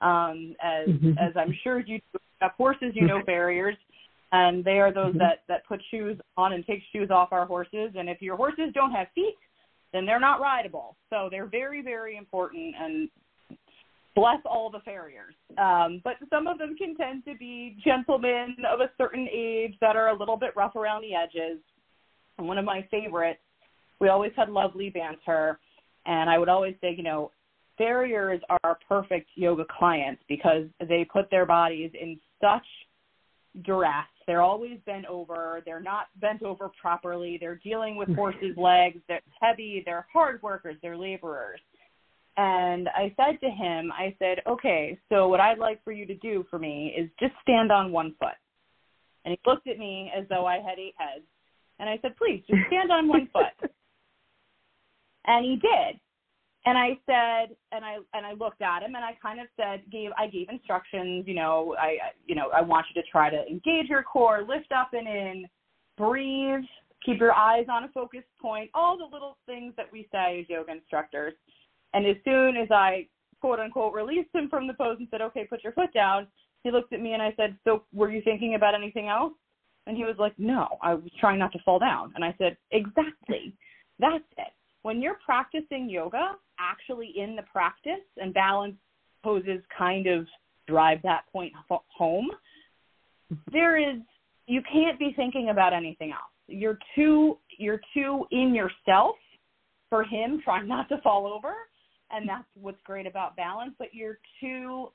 um, 0.00 0.54
as 0.62 0.88
mm-hmm. 0.88 1.18
as 1.18 1.32
I'm 1.36 1.52
sure 1.64 1.80
you 1.80 2.00
have 2.40 2.52
horses, 2.52 2.92
you 2.94 3.06
know 3.06 3.20
farriers, 3.26 3.76
and 4.30 4.64
they 4.64 4.78
are 4.78 4.92
those 4.92 5.10
mm-hmm. 5.10 5.18
that 5.18 5.42
that 5.48 5.66
put 5.66 5.80
shoes 5.90 6.16
on 6.36 6.52
and 6.52 6.64
take 6.64 6.82
shoes 6.92 7.10
off 7.10 7.32
our 7.32 7.46
horses. 7.46 7.90
And 7.96 8.08
if 8.08 8.22
your 8.22 8.36
horses 8.36 8.70
don't 8.74 8.92
have 8.92 9.08
feet, 9.14 9.36
then 9.92 10.06
they're 10.06 10.20
not 10.20 10.40
rideable. 10.40 10.96
So 11.10 11.28
they're 11.28 11.46
very 11.46 11.82
very 11.82 12.16
important 12.16 12.74
and 12.80 13.08
bless 14.14 14.38
all 14.44 14.70
the 14.70 14.80
farriers. 14.84 15.34
Um, 15.58 16.00
but 16.04 16.14
some 16.30 16.46
of 16.46 16.58
them 16.58 16.76
can 16.76 16.96
tend 16.96 17.24
to 17.24 17.34
be 17.34 17.76
gentlemen 17.84 18.54
of 18.72 18.78
a 18.78 18.90
certain 18.96 19.26
age 19.32 19.74
that 19.80 19.96
are 19.96 20.10
a 20.10 20.16
little 20.16 20.36
bit 20.36 20.50
rough 20.54 20.76
around 20.76 21.02
the 21.02 21.16
edges. 21.16 21.58
And 22.38 22.46
one 22.46 22.58
of 22.58 22.64
my 22.64 22.86
favorites 22.90 23.40
we 24.00 24.08
always 24.08 24.32
had 24.36 24.50
lovely 24.50 24.90
banter. 24.90 25.58
And 26.06 26.28
I 26.28 26.38
would 26.38 26.48
always 26.48 26.74
say, 26.80 26.94
you 26.96 27.02
know, 27.02 27.30
farriers 27.78 28.40
are 28.48 28.78
perfect 28.88 29.30
yoga 29.34 29.64
clients 29.78 30.22
because 30.28 30.64
they 30.88 31.06
put 31.10 31.30
their 31.30 31.46
bodies 31.46 31.90
in 32.00 32.18
such 32.40 32.66
duress. 33.64 34.06
They're 34.26 34.42
always 34.42 34.78
bent 34.86 35.06
over. 35.06 35.62
They're 35.64 35.80
not 35.80 36.06
bent 36.20 36.42
over 36.42 36.70
properly. 36.80 37.36
They're 37.38 37.60
dealing 37.62 37.96
with 37.96 38.14
horses' 38.14 38.54
legs. 38.56 38.98
They're 39.08 39.20
heavy. 39.40 39.82
They're 39.84 40.06
hard 40.12 40.42
workers. 40.42 40.76
They're 40.82 40.96
laborers. 40.96 41.60
And 42.36 42.88
I 42.88 43.14
said 43.16 43.38
to 43.40 43.50
him, 43.50 43.92
I 43.92 44.14
said, 44.18 44.38
okay, 44.46 44.98
so 45.08 45.28
what 45.28 45.40
I'd 45.40 45.58
like 45.58 45.82
for 45.84 45.92
you 45.92 46.04
to 46.06 46.16
do 46.16 46.44
for 46.50 46.58
me 46.58 46.92
is 46.98 47.08
just 47.20 47.32
stand 47.42 47.70
on 47.70 47.92
one 47.92 48.14
foot. 48.18 48.34
And 49.24 49.32
he 49.32 49.50
looked 49.50 49.68
at 49.68 49.78
me 49.78 50.10
as 50.16 50.24
though 50.28 50.44
I 50.44 50.56
had 50.56 50.78
eight 50.78 50.94
heads. 50.98 51.24
And 51.78 51.88
I 51.88 51.98
said, 52.02 52.16
please, 52.16 52.42
just 52.48 52.60
stand 52.66 52.90
on 52.90 53.08
one 53.08 53.28
foot 53.32 53.70
and 55.26 55.44
he 55.44 55.56
did. 55.56 56.00
And 56.66 56.78
i 56.78 56.98
said 57.04 57.54
and 57.72 57.84
i 57.84 57.96
and 58.14 58.24
i 58.24 58.32
looked 58.32 58.62
at 58.62 58.82
him 58.82 58.94
and 58.94 59.04
i 59.04 59.10
kind 59.20 59.38
of 59.38 59.46
said 59.54 59.82
gave 59.92 60.10
i 60.16 60.26
gave 60.26 60.48
instructions 60.48 61.24
you 61.26 61.34
know 61.34 61.76
i 61.78 61.98
you 62.26 62.34
know 62.34 62.48
i 62.56 62.62
want 62.62 62.86
you 62.88 63.02
to 63.02 63.08
try 63.08 63.28
to 63.28 63.46
engage 63.46 63.88
your 63.88 64.02
core 64.02 64.46
lift 64.48 64.72
up 64.72 64.88
and 64.94 65.06
in 65.06 65.44
breathe 65.98 66.64
keep 67.04 67.20
your 67.20 67.34
eyes 67.34 67.66
on 67.70 67.84
a 67.84 67.88
focus 67.88 68.22
point 68.40 68.70
all 68.72 68.96
the 68.96 69.04
little 69.04 69.36
things 69.44 69.74
that 69.76 69.92
we 69.92 70.08
say 70.10 70.40
as 70.40 70.48
yoga 70.48 70.72
instructors. 70.72 71.34
And 71.92 72.06
as 72.06 72.16
soon 72.24 72.56
as 72.56 72.68
i 72.70 73.06
quote 73.42 73.60
unquote 73.60 73.92
released 73.92 74.30
him 74.32 74.48
from 74.48 74.66
the 74.66 74.74
pose 74.74 74.96
and 74.98 75.08
said 75.10 75.20
okay 75.20 75.44
put 75.44 75.62
your 75.62 75.74
foot 75.74 75.92
down 75.92 76.26
he 76.62 76.70
looked 76.70 76.94
at 76.94 77.00
me 77.00 77.12
and 77.12 77.22
i 77.22 77.34
said 77.36 77.58
so 77.64 77.84
were 77.92 78.10
you 78.10 78.22
thinking 78.22 78.54
about 78.54 78.74
anything 78.74 79.08
else? 79.08 79.34
And 79.86 79.98
he 79.98 80.04
was 80.04 80.16
like 80.18 80.32
no 80.38 80.78
i 80.82 80.94
was 80.94 81.10
trying 81.20 81.40
not 81.40 81.52
to 81.52 81.58
fall 81.62 81.78
down. 81.78 82.12
And 82.14 82.24
i 82.24 82.34
said 82.38 82.56
exactly. 82.70 83.54
That's 83.98 84.24
it 84.38 84.54
when 84.84 85.00
you're 85.00 85.18
practicing 85.24 85.88
yoga, 85.88 86.36
actually 86.60 87.14
in 87.16 87.34
the 87.34 87.42
practice, 87.50 88.04
and 88.18 88.32
balance 88.34 88.76
poses 89.24 89.60
kind 89.76 90.06
of 90.06 90.26
drive 90.68 90.98
that 91.02 91.24
point 91.32 91.52
home, 91.68 92.30
there 93.50 93.78
is 93.78 94.00
you 94.46 94.60
can't 94.70 94.98
be 94.98 95.12
thinking 95.16 95.48
about 95.48 95.72
anything 95.72 96.10
else. 96.10 96.20
You're 96.46 96.78
too 96.94 97.38
you're 97.58 97.80
too 97.94 98.26
in 98.30 98.54
yourself 98.54 99.16
for 99.88 100.04
him 100.04 100.42
trying 100.44 100.68
not 100.68 100.88
to 100.90 100.98
fall 100.98 101.26
over, 101.26 101.54
and 102.10 102.28
that's 102.28 102.44
what's 102.60 102.80
great 102.84 103.06
about 103.06 103.36
balance, 103.36 103.72
but 103.78 103.88
you're 103.94 104.18
too 104.38 104.88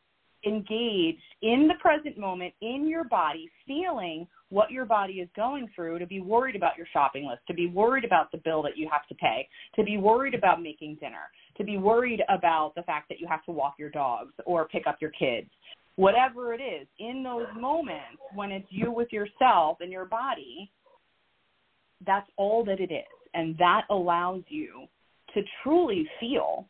engaged 0.46 1.22
in 1.42 1.68
the 1.68 1.76
present 1.82 2.18
moment 2.18 2.54
in 2.62 2.88
your 2.88 3.04
body, 3.04 3.50
feeling 3.68 4.28
what 4.50 4.72
your 4.72 4.86
body 4.86 5.14
is 5.14 5.30
going 5.36 5.70
through 5.76 6.00
to 6.00 6.08
be 6.08 6.22
worried 6.22 6.56
about 6.56 6.78
your 6.78 6.88
shopping 6.92 7.28
list, 7.28 7.42
to 7.48 7.54
be 7.54 7.68
worried 7.68 8.06
about 8.06 8.32
the 8.32 8.38
bill 8.40 8.62
that 8.64 8.78
you 8.78 8.90
have 8.92 9.08
to 9.08 9.16
pay, 9.16 9.48
to 9.76 9.84
be 9.84 9.98
worried 9.98 10.34
about 10.34 10.62
making 10.62 10.96
dinner, 11.00 11.30
to 11.58 11.64
be 11.64 11.78
worried 11.78 12.22
about 12.30 12.74
the 12.76 12.84
fact 12.84 13.10
that 13.10 13.20
you 13.20 13.28
have 13.28 13.44
to 13.46 13.52
walk 13.52 13.76
your 13.78 13.90
dogs 13.90 14.34
or 14.46 14.68
pick 14.68 14.88
up 14.88 14.98
your 15.02 15.12
kids. 15.12 15.50
whatever 16.00 16.54
it 16.54 16.62
is, 16.62 16.88
in 17.00 17.24
those 17.24 17.48
moments 17.60 18.22
when 18.34 18.52
it's 18.52 18.68
you 18.70 18.90
with 18.90 19.12
yourself 19.12 19.80
and 19.82 19.92
your 19.92 20.06
body, 20.06 20.72
that's 22.08 22.30
all 22.38 22.64
that 22.64 22.80
it 22.80 22.90
is. 22.90 23.04
And 23.34 23.58
that 23.58 23.82
allows 23.90 24.44
you 24.48 24.86
to 25.34 25.42
truly 25.62 26.08
feel 26.18 26.66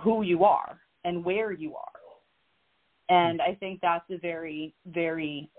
who 0.00 0.20
you 0.20 0.44
are 0.44 0.78
and 1.04 1.24
where 1.24 1.50
you 1.50 1.74
are. 1.74 1.93
And 3.08 3.40
I 3.42 3.54
think 3.60 3.80
that's 3.82 4.08
a 4.10 4.18
very, 4.18 4.74
very 4.86 5.50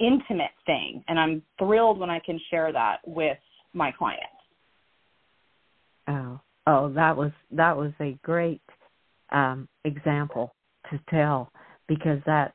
intimate 0.00 0.52
thing. 0.66 1.02
And 1.08 1.18
I'm 1.18 1.42
thrilled 1.58 1.98
when 1.98 2.10
I 2.10 2.20
can 2.20 2.40
share 2.50 2.72
that 2.72 2.98
with 3.06 3.38
my 3.72 3.92
clients. 3.92 4.26
Oh, 6.08 6.40
oh, 6.66 6.92
that 6.92 7.16
was 7.16 7.32
that 7.52 7.76
was 7.76 7.92
a 8.00 8.18
great 8.22 8.60
um, 9.32 9.68
example 9.84 10.54
to 10.90 11.00
tell 11.10 11.50
because 11.88 12.18
that 12.26 12.54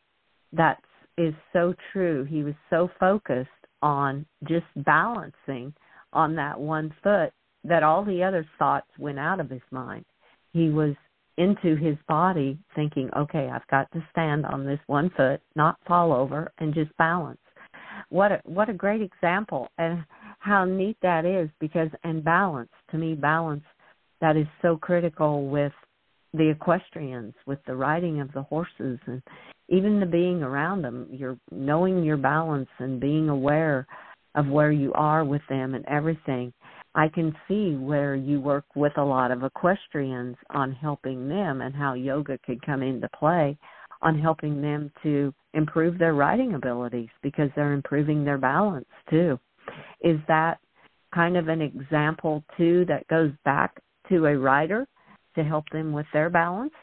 that 0.53 0.79
is 1.17 1.33
so 1.51 1.73
true. 1.91 2.23
He 2.23 2.43
was 2.43 2.53
so 2.69 2.89
focused 2.99 3.49
on 3.81 4.25
just 4.47 4.65
balancing 4.77 5.73
on 6.13 6.35
that 6.35 6.59
one 6.59 6.93
foot 7.03 7.31
that 7.63 7.83
all 7.83 8.05
the 8.05 8.23
other 8.23 8.45
thoughts 8.57 8.87
went 8.97 9.19
out 9.19 9.39
of 9.39 9.49
his 9.49 9.61
mind. 9.71 10.05
He 10.53 10.69
was 10.69 10.95
into 11.39 11.77
his 11.77 11.95
body 12.07 12.59
thinking, 12.75 13.09
okay, 13.17 13.49
I've 13.51 13.65
got 13.71 13.89
to 13.93 14.05
stand 14.11 14.45
on 14.45 14.65
this 14.65 14.79
one 14.87 15.09
foot, 15.15 15.39
not 15.55 15.77
fall 15.87 16.11
over, 16.11 16.51
and 16.59 16.73
just 16.73 16.95
balance. 16.97 17.39
What 18.09 18.33
a, 18.33 18.41
what 18.43 18.69
a 18.69 18.73
great 18.73 19.01
example 19.01 19.69
and 19.77 20.03
how 20.39 20.65
neat 20.65 20.97
that 21.01 21.25
is 21.25 21.49
because 21.59 21.89
and 22.03 22.23
balance 22.23 22.69
to 22.91 22.97
me 22.97 23.13
balance 23.13 23.63
that 24.21 24.35
is 24.35 24.47
so 24.61 24.77
critical 24.77 25.47
with 25.47 25.73
the 26.33 26.49
equestrians 26.49 27.33
with 27.45 27.59
the 27.67 27.75
riding 27.75 28.21
of 28.21 28.31
the 28.33 28.43
horses 28.43 28.99
and 29.05 29.21
even 29.67 29.99
the 29.99 30.05
being 30.05 30.41
around 30.41 30.81
them 30.81 31.07
you're 31.11 31.37
knowing 31.51 32.03
your 32.03 32.17
balance 32.17 32.69
and 32.79 32.99
being 32.99 33.29
aware 33.29 33.85
of 34.35 34.47
where 34.47 34.71
you 34.71 34.93
are 34.93 35.25
with 35.25 35.41
them 35.49 35.75
and 35.75 35.85
everything 35.87 36.53
i 36.95 37.07
can 37.07 37.35
see 37.47 37.75
where 37.75 38.15
you 38.15 38.39
work 38.39 38.65
with 38.75 38.97
a 38.97 39.03
lot 39.03 39.31
of 39.31 39.43
equestrians 39.43 40.35
on 40.51 40.71
helping 40.71 41.27
them 41.27 41.61
and 41.61 41.75
how 41.75 41.93
yoga 41.93 42.37
could 42.45 42.63
come 42.65 42.81
into 42.81 43.09
play 43.17 43.57
on 44.01 44.17
helping 44.17 44.61
them 44.61 44.91
to 45.03 45.33
improve 45.53 45.97
their 45.97 46.13
riding 46.13 46.53
abilities 46.53 47.09
because 47.21 47.49
they're 47.55 47.73
improving 47.73 48.23
their 48.23 48.37
balance 48.37 48.87
too 49.09 49.39
is 50.01 50.17
that 50.27 50.59
kind 51.13 51.37
of 51.37 51.47
an 51.47 51.61
example 51.61 52.43
too 52.57 52.85
that 52.87 53.07
goes 53.07 53.31
back 53.45 53.79
to 54.09 54.25
a 54.25 54.37
rider 54.37 54.87
to 55.35 55.43
help 55.43 55.65
them 55.71 55.91
with 55.93 56.05
their 56.13 56.29
balance? 56.29 56.73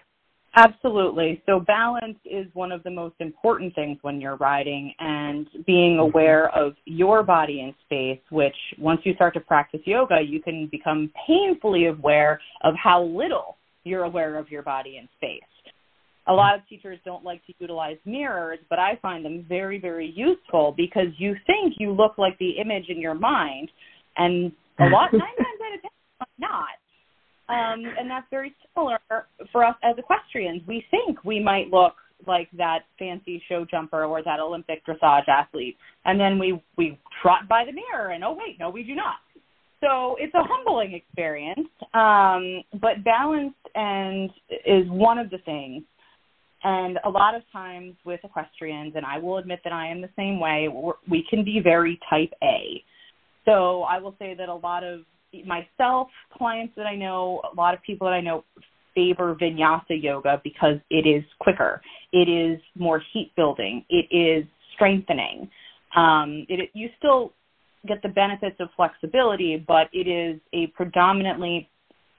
Absolutely. 0.58 1.42
So 1.44 1.60
balance 1.60 2.16
is 2.24 2.46
one 2.54 2.72
of 2.72 2.82
the 2.82 2.90
most 2.90 3.16
important 3.20 3.74
things 3.74 3.98
when 4.00 4.22
you're 4.22 4.36
riding 4.36 4.94
and 4.98 5.46
being 5.66 5.96
mm-hmm. 5.96 6.00
aware 6.00 6.48
of 6.56 6.72
your 6.86 7.22
body 7.22 7.60
in 7.60 7.74
space, 7.84 8.22
which 8.30 8.56
once 8.78 9.00
you 9.04 9.14
start 9.14 9.34
to 9.34 9.40
practice 9.40 9.80
yoga, 9.84 10.16
you 10.26 10.40
can 10.40 10.66
become 10.72 11.10
painfully 11.26 11.86
aware 11.86 12.40
of 12.64 12.74
how 12.82 13.02
little 13.04 13.58
you're 13.84 14.04
aware 14.04 14.38
of 14.38 14.50
your 14.50 14.62
body 14.62 14.96
in 14.96 15.06
space. 15.18 15.42
A 16.28 16.32
lot 16.32 16.56
of 16.56 16.66
teachers 16.68 16.98
don't 17.04 17.22
like 17.22 17.44
to 17.46 17.52
utilize 17.60 17.98
mirrors, 18.04 18.58
but 18.68 18.78
I 18.78 18.98
find 19.00 19.24
them 19.24 19.44
very, 19.48 19.78
very 19.78 20.10
useful 20.16 20.74
because 20.76 21.08
you 21.18 21.36
think 21.46 21.74
you 21.78 21.92
look 21.92 22.18
like 22.18 22.36
the 22.38 22.52
image 22.60 22.86
in 22.88 22.98
your 22.98 23.14
mind, 23.14 23.70
and 24.16 24.50
a 24.80 24.86
lot 24.86 25.12
nine 25.12 25.20
times 25.20 25.60
out 25.64 25.74
of 25.74 25.82
ten, 25.82 25.90
not. 26.38 26.64
Um, 27.48 27.84
and 27.98 28.10
that's 28.10 28.26
very 28.30 28.54
similar 28.74 28.98
for 29.52 29.64
us 29.64 29.76
as 29.84 29.96
equestrians. 29.98 30.62
We 30.66 30.84
think 30.90 31.24
we 31.24 31.38
might 31.38 31.70
look 31.70 31.94
like 32.26 32.48
that 32.56 32.80
fancy 32.98 33.42
show 33.48 33.64
jumper 33.70 34.04
or 34.04 34.22
that 34.22 34.40
Olympic 34.40 34.84
dressage 34.84 35.28
athlete, 35.28 35.76
and 36.04 36.18
then 36.18 36.38
we 36.38 36.60
we 36.76 36.98
trot 37.22 37.48
by 37.48 37.64
the 37.64 37.72
mirror, 37.72 38.10
and 38.10 38.24
oh 38.24 38.32
wait, 38.32 38.58
no, 38.58 38.70
we 38.70 38.82
do 38.82 38.94
not. 38.94 39.16
So 39.80 40.16
it's 40.18 40.34
a 40.34 40.42
humbling 40.42 40.94
experience, 40.94 41.68
um, 41.94 42.62
but 42.80 43.04
balance 43.04 43.54
and 43.74 44.30
is 44.64 44.88
one 44.88 45.18
of 45.18 45.30
the 45.30 45.38
things. 45.38 45.84
And 46.64 46.98
a 47.04 47.10
lot 47.10 47.34
of 47.34 47.42
times 47.52 47.94
with 48.04 48.18
equestrians, 48.24 48.94
and 48.96 49.04
I 49.04 49.18
will 49.18 49.36
admit 49.36 49.60
that 49.62 49.72
I 49.72 49.86
am 49.86 50.00
the 50.00 50.08
same 50.16 50.40
way, 50.40 50.68
we 51.08 51.24
can 51.28 51.44
be 51.44 51.60
very 51.62 52.00
type 52.10 52.32
A. 52.42 52.82
So 53.44 53.82
I 53.82 53.98
will 53.98 54.16
say 54.18 54.34
that 54.34 54.48
a 54.48 54.54
lot 54.54 54.82
of 54.82 55.02
myself, 55.44 56.08
clients 56.36 56.74
that 56.76 56.86
I 56.86 56.96
know, 56.96 57.40
a 57.52 57.54
lot 57.54 57.74
of 57.74 57.82
people 57.82 58.06
that 58.06 58.14
I 58.14 58.20
know 58.20 58.44
favor 58.94 59.36
vinyasa 59.40 60.02
yoga 60.02 60.40
because 60.42 60.76
it 60.90 61.06
is 61.06 61.22
quicker, 61.38 61.80
it 62.12 62.28
is 62.28 62.60
more 62.76 63.02
heat 63.12 63.32
building, 63.36 63.84
it 63.90 64.06
is 64.10 64.46
strengthening. 64.74 65.48
Um, 65.94 66.46
it, 66.48 66.70
you 66.74 66.88
still 66.98 67.32
get 67.86 68.02
the 68.02 68.08
benefits 68.08 68.56
of 68.60 68.68
flexibility, 68.76 69.62
but 69.66 69.88
it 69.92 70.08
is 70.08 70.40
a 70.52 70.68
predominantly, 70.68 71.68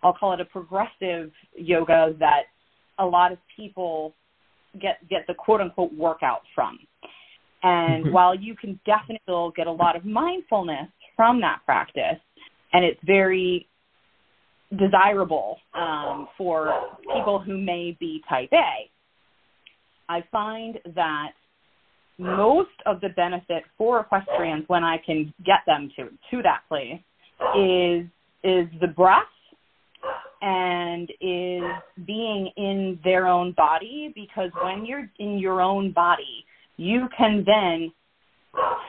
I'll 0.04 0.13
call 0.13 0.34
it 0.34 0.41
a 0.41 0.46
progressive 0.46 1.32
yoga 1.56 2.13
that 2.20 2.43
a 3.00 3.06
lot 3.06 3.32
of 3.32 3.38
people 3.56 4.13
get 4.80 5.08
get 5.10 5.26
the 5.28 5.34
quote 5.34 5.62
unquote 5.62 5.93
workout 5.93 6.41
from. 6.54 6.80
And 7.63 8.06
mm-hmm. 8.06 8.13
while 8.13 8.36
you 8.36 8.56
can 8.56 8.80
definitely 8.86 9.52
get 9.56 9.67
a 9.67 9.72
lot 9.72 9.96
of 9.96 10.06
mindfulness 10.06 10.88
from 11.15 11.41
that 11.41 11.62
practice, 11.65 12.20
and 12.73 12.84
it's 12.84 12.99
very 13.06 13.67
desirable 14.77 15.58
um, 15.73 16.27
for 16.38 16.73
people 17.15 17.39
who 17.39 17.58
may 17.58 17.95
be 17.99 18.21
type 18.27 18.49
A. 18.53 18.89
I 20.10 20.23
find 20.32 20.80
that 20.95 21.32
most 22.17 22.69
of 22.86 22.99
the 23.01 23.10
benefit 23.10 23.63
for 23.77 23.99
equestrians 24.01 24.63
when 24.67 24.84
I 24.84 24.97
can 25.06 25.34
get 25.45 25.60
them 25.65 25.91
to 25.95 26.10
to 26.32 26.41
that 26.43 26.62
place 26.67 26.99
is 27.56 28.06
is 28.43 28.67
the 28.82 28.88
breath 28.95 29.23
and 30.41 31.10
is 31.21 31.63
being 32.06 32.49
in 32.58 32.99
their 33.03 33.27
own 33.27 33.53
body 33.53 34.12
because 34.15 34.51
when 34.62 34.86
you're 34.86 35.10
in 35.19 35.38
your 35.38 35.62
own 35.62 35.91
body 35.91 36.45
you 36.77 37.08
can 37.15 37.43
then 37.45 37.91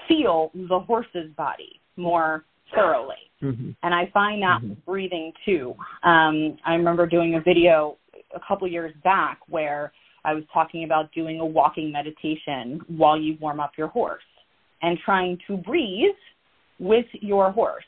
feel 0.07 0.51
the 0.55 0.79
horse's 0.81 1.31
body 1.37 1.81
more 1.97 2.45
thoroughly. 2.75 3.17
Mm-hmm. 3.43 3.71
And 3.83 3.95
I 3.95 4.11
find 4.13 4.43
that 4.43 4.61
mm-hmm. 4.63 4.75
breathing 4.85 5.33
too. 5.45 5.75
Um, 6.03 6.57
I 6.67 6.75
remember 6.75 7.07
doing 7.07 7.37
a 7.37 7.41
video 7.41 7.97
a 8.35 8.41
couple 8.47 8.67
years 8.69 8.93
back 9.05 9.39
where 9.49 9.93
I 10.25 10.35
was 10.35 10.45
talking 10.53 10.85
about 10.85 11.13
doing 11.13 11.41
a 11.41 11.47
walking 11.47 11.93
meditation 11.93 12.81
while 12.89 13.19
you 13.19 13.37
warm 13.41 13.61
up 13.61 13.73
your 13.79 13.89
horse 13.89 14.23
and 14.83 14.99
trying 15.05 15.39
to 15.47 15.57
breathe 15.57 16.15
with 16.79 17.07
your 17.13 17.51
horse. 17.53 17.85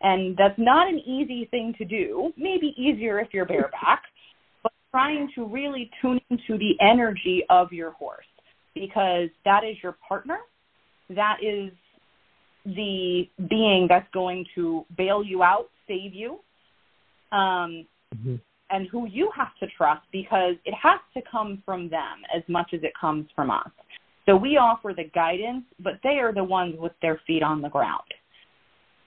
And 0.00 0.36
that's 0.36 0.58
not 0.58 0.88
an 0.88 0.98
easy 0.98 1.48
thing 1.50 1.74
to 1.78 1.84
do, 1.84 2.32
maybe 2.36 2.74
easier 2.76 3.20
if 3.20 3.28
you're 3.32 3.46
bareback, 3.46 4.02
but 4.62 4.72
trying 4.90 5.30
to 5.34 5.46
really 5.46 5.90
tune 6.00 6.20
into 6.30 6.58
the 6.58 6.74
energy 6.80 7.44
of 7.50 7.72
your 7.72 7.92
horse 7.92 8.24
because 8.74 9.28
that 9.44 9.62
is 9.64 9.76
your 9.82 9.96
partner. 10.08 10.38
That 11.10 11.36
is 11.42 11.72
the 12.64 13.28
being 13.48 13.86
that's 13.88 14.08
going 14.12 14.44
to 14.54 14.84
bail 14.96 15.22
you 15.24 15.42
out, 15.42 15.68
save 15.88 16.14
you, 16.14 16.38
um, 17.32 17.86
mm-hmm. 18.14 18.36
and 18.70 18.88
who 18.90 19.06
you 19.08 19.30
have 19.36 19.54
to 19.60 19.66
trust 19.76 20.02
because 20.12 20.54
it 20.64 20.74
has 20.80 21.00
to 21.14 21.22
come 21.30 21.62
from 21.64 21.88
them 21.88 22.22
as 22.34 22.42
much 22.48 22.70
as 22.72 22.80
it 22.82 22.92
comes 22.98 23.26
from 23.34 23.50
us. 23.50 23.70
So 24.26 24.36
we 24.36 24.56
offer 24.56 24.92
the 24.96 25.10
guidance, 25.14 25.64
but 25.80 25.94
they 26.04 26.18
are 26.20 26.32
the 26.32 26.44
ones 26.44 26.76
with 26.78 26.92
their 27.02 27.20
feet 27.26 27.42
on 27.42 27.60
the 27.60 27.68
ground. 27.68 28.02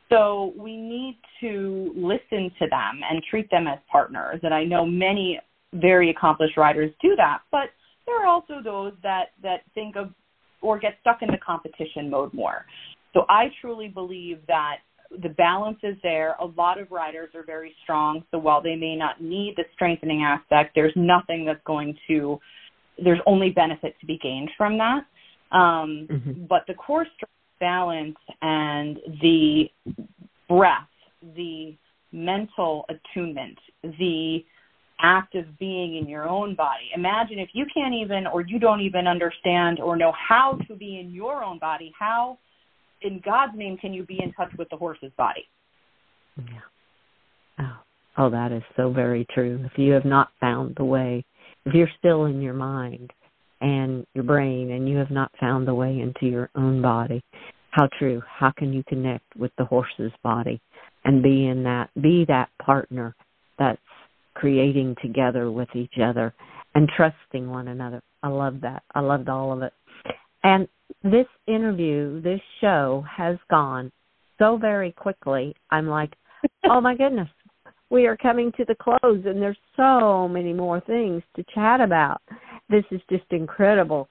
So 0.10 0.54
we 0.58 0.76
need 0.76 1.18
to 1.42 1.92
listen 1.96 2.52
to 2.60 2.68
them 2.70 3.02
and 3.10 3.24
treat 3.30 3.50
them 3.50 3.68
as 3.68 3.80
partners. 3.92 4.40
And 4.44 4.54
I 4.54 4.64
know 4.64 4.86
many 4.86 5.40
very 5.74 6.10
accomplished 6.10 6.58
riders 6.58 6.92
do 7.02 7.16
that, 7.16 7.40
but 7.52 7.70
there 8.06 8.22
are 8.22 8.28
also 8.28 8.62
those 8.64 8.94
that 9.04 9.32
that 9.42 9.62
think 9.74 9.96
of 9.96 10.12
or 10.62 10.80
get 10.80 10.98
stuck 11.02 11.22
in 11.22 11.30
the 11.30 11.38
competition 11.38 12.10
mode 12.10 12.34
more. 12.34 12.66
So 13.16 13.26
I 13.30 13.46
truly 13.62 13.88
believe 13.88 14.40
that 14.48 14.80
the 15.24 15.30
balance 15.30 15.78
is 15.84 15.96
there. 16.04 16.36
A 16.42 16.46
lot 16.46 16.80
of 16.80 16.92
riders 16.92 17.30
are 17.34 17.46
very 17.46 17.74
strong. 17.84 18.24
So 18.30 18.38
while 18.38 18.62
they 18.62 18.76
may 18.76 18.96
not 18.96 19.22
need 19.22 19.54
the 19.56 19.64
strengthening 19.74 20.24
aspect, 20.24 20.72
there's 20.76 20.94
nothing 20.98 21.46
that's 21.46 21.64
going 21.66 21.98
to, 22.10 22.38
there's 23.02 23.22
only 23.26 23.52
benefit 23.52 23.96
to 24.02 24.06
be 24.06 24.20
gained 24.22 24.50
from 24.58 24.78
that. 24.78 25.06
Um, 25.56 26.08
mm-hmm. 26.12 26.46
But 26.50 26.64
the 26.68 26.74
core 26.74 27.06
strength 27.16 27.32
balance 27.62 28.18
and 28.42 28.98
the 29.22 29.70
breath, 30.50 30.90
the 31.36 31.78
mental 32.12 32.86
attunement, 32.90 33.58
the 33.84 34.40
act 35.00 35.36
of 35.36 35.46
being 35.58 35.98
in 35.98 36.10
your 36.10 36.28
own 36.28 36.56
body. 36.56 36.90
Imagine 36.94 37.40
if 37.40 37.50
you 37.54 37.66
can't 37.74 37.94
even, 37.94 38.28
or 38.28 38.42
you 38.42 38.60
don't 38.60 38.82
even 38.82 39.08
understand 39.08 39.80
or 39.80 39.96
know 39.96 40.12
how 40.12 40.58
to 40.68 40.76
be 40.76 41.00
in 41.00 41.12
your 41.12 41.44
own 41.44 41.60
body, 41.60 41.94
how 41.98 42.38
in 43.06 43.22
God's 43.24 43.54
name 43.56 43.78
can 43.78 43.94
you 43.94 44.04
be 44.06 44.20
in 44.22 44.34
touch 44.34 44.52
with 44.58 44.70
the 44.70 44.78
horse's 44.78 45.12
body? 45.18 45.46
Yeah. 46.38 46.60
Oh, 47.60 47.78
oh, 48.18 48.30
that 48.30 48.52
is 48.52 48.64
so 48.76 48.92
very 48.92 49.26
true. 49.34 49.64
If 49.64 49.78
you 49.78 49.94
have 49.94 50.06
not 50.06 50.30
found 50.42 50.76
the 50.76 50.84
way, 50.84 51.24
if 51.66 51.74
you're 51.74 51.90
still 51.98 52.26
in 52.26 52.42
your 52.42 52.54
mind, 52.54 53.12
and 53.62 54.06
your 54.14 54.24
brain 54.24 54.72
and 54.72 54.88
you 54.88 54.98
have 54.98 55.12
not 55.12 55.32
found 55.40 55.68
the 55.68 55.74
way 55.74 56.00
into 56.00 56.28
your 56.28 56.50
own 56.56 56.82
body. 56.82 57.24
How 57.72 57.90
true. 58.00 58.22
How 58.28 58.52
can 58.58 58.72
you 58.72 58.84
connect 58.88 59.36
with 59.36 59.52
the 59.58 59.66
horse's 59.66 60.12
body 60.24 60.62
and 61.04 61.22
be 61.22 61.48
in 61.48 61.64
that 61.64 61.90
be 62.02 62.26
that 62.28 62.50
partner 62.64 63.16
that's 63.58 63.80
creating 64.34 64.96
together 65.02 65.52
with 65.52 65.70
each 65.76 65.96
other 66.02 66.34
and 66.74 66.90
trusting 66.96 67.50
one 67.50 67.70
another. 67.70 68.02
I 68.22 68.28
love 68.28 68.62
that. 68.62 68.84
I 68.94 69.00
loved 69.00 69.30
all 69.30 69.54
of 69.54 69.62
it. 69.62 69.74
And 70.46 70.68
this 71.04 71.26
interview, 71.48 72.22
this 72.22 72.40
show 72.62 73.04
has 73.10 73.38
gone 73.50 73.92
so 74.38 74.58
very 74.58 74.92
quickly. 74.92 75.56
I'm 75.72 75.88
like, 75.88 76.14
oh 76.70 76.80
my 76.80 76.96
goodness, 76.96 77.30
we 77.90 78.06
are 78.06 78.16
coming 78.16 78.52
to 78.58 78.66
the 78.66 78.76
close 78.76 79.24
and 79.26 79.42
there's 79.42 79.58
so 79.76 80.28
many 80.28 80.54
more 80.54 80.82
things 80.82 81.24
to 81.36 81.44
chat 81.56 81.82
about. 81.82 82.22
This 82.70 82.84
is 82.92 83.02
just 83.10 83.24
incredible. 83.32 84.08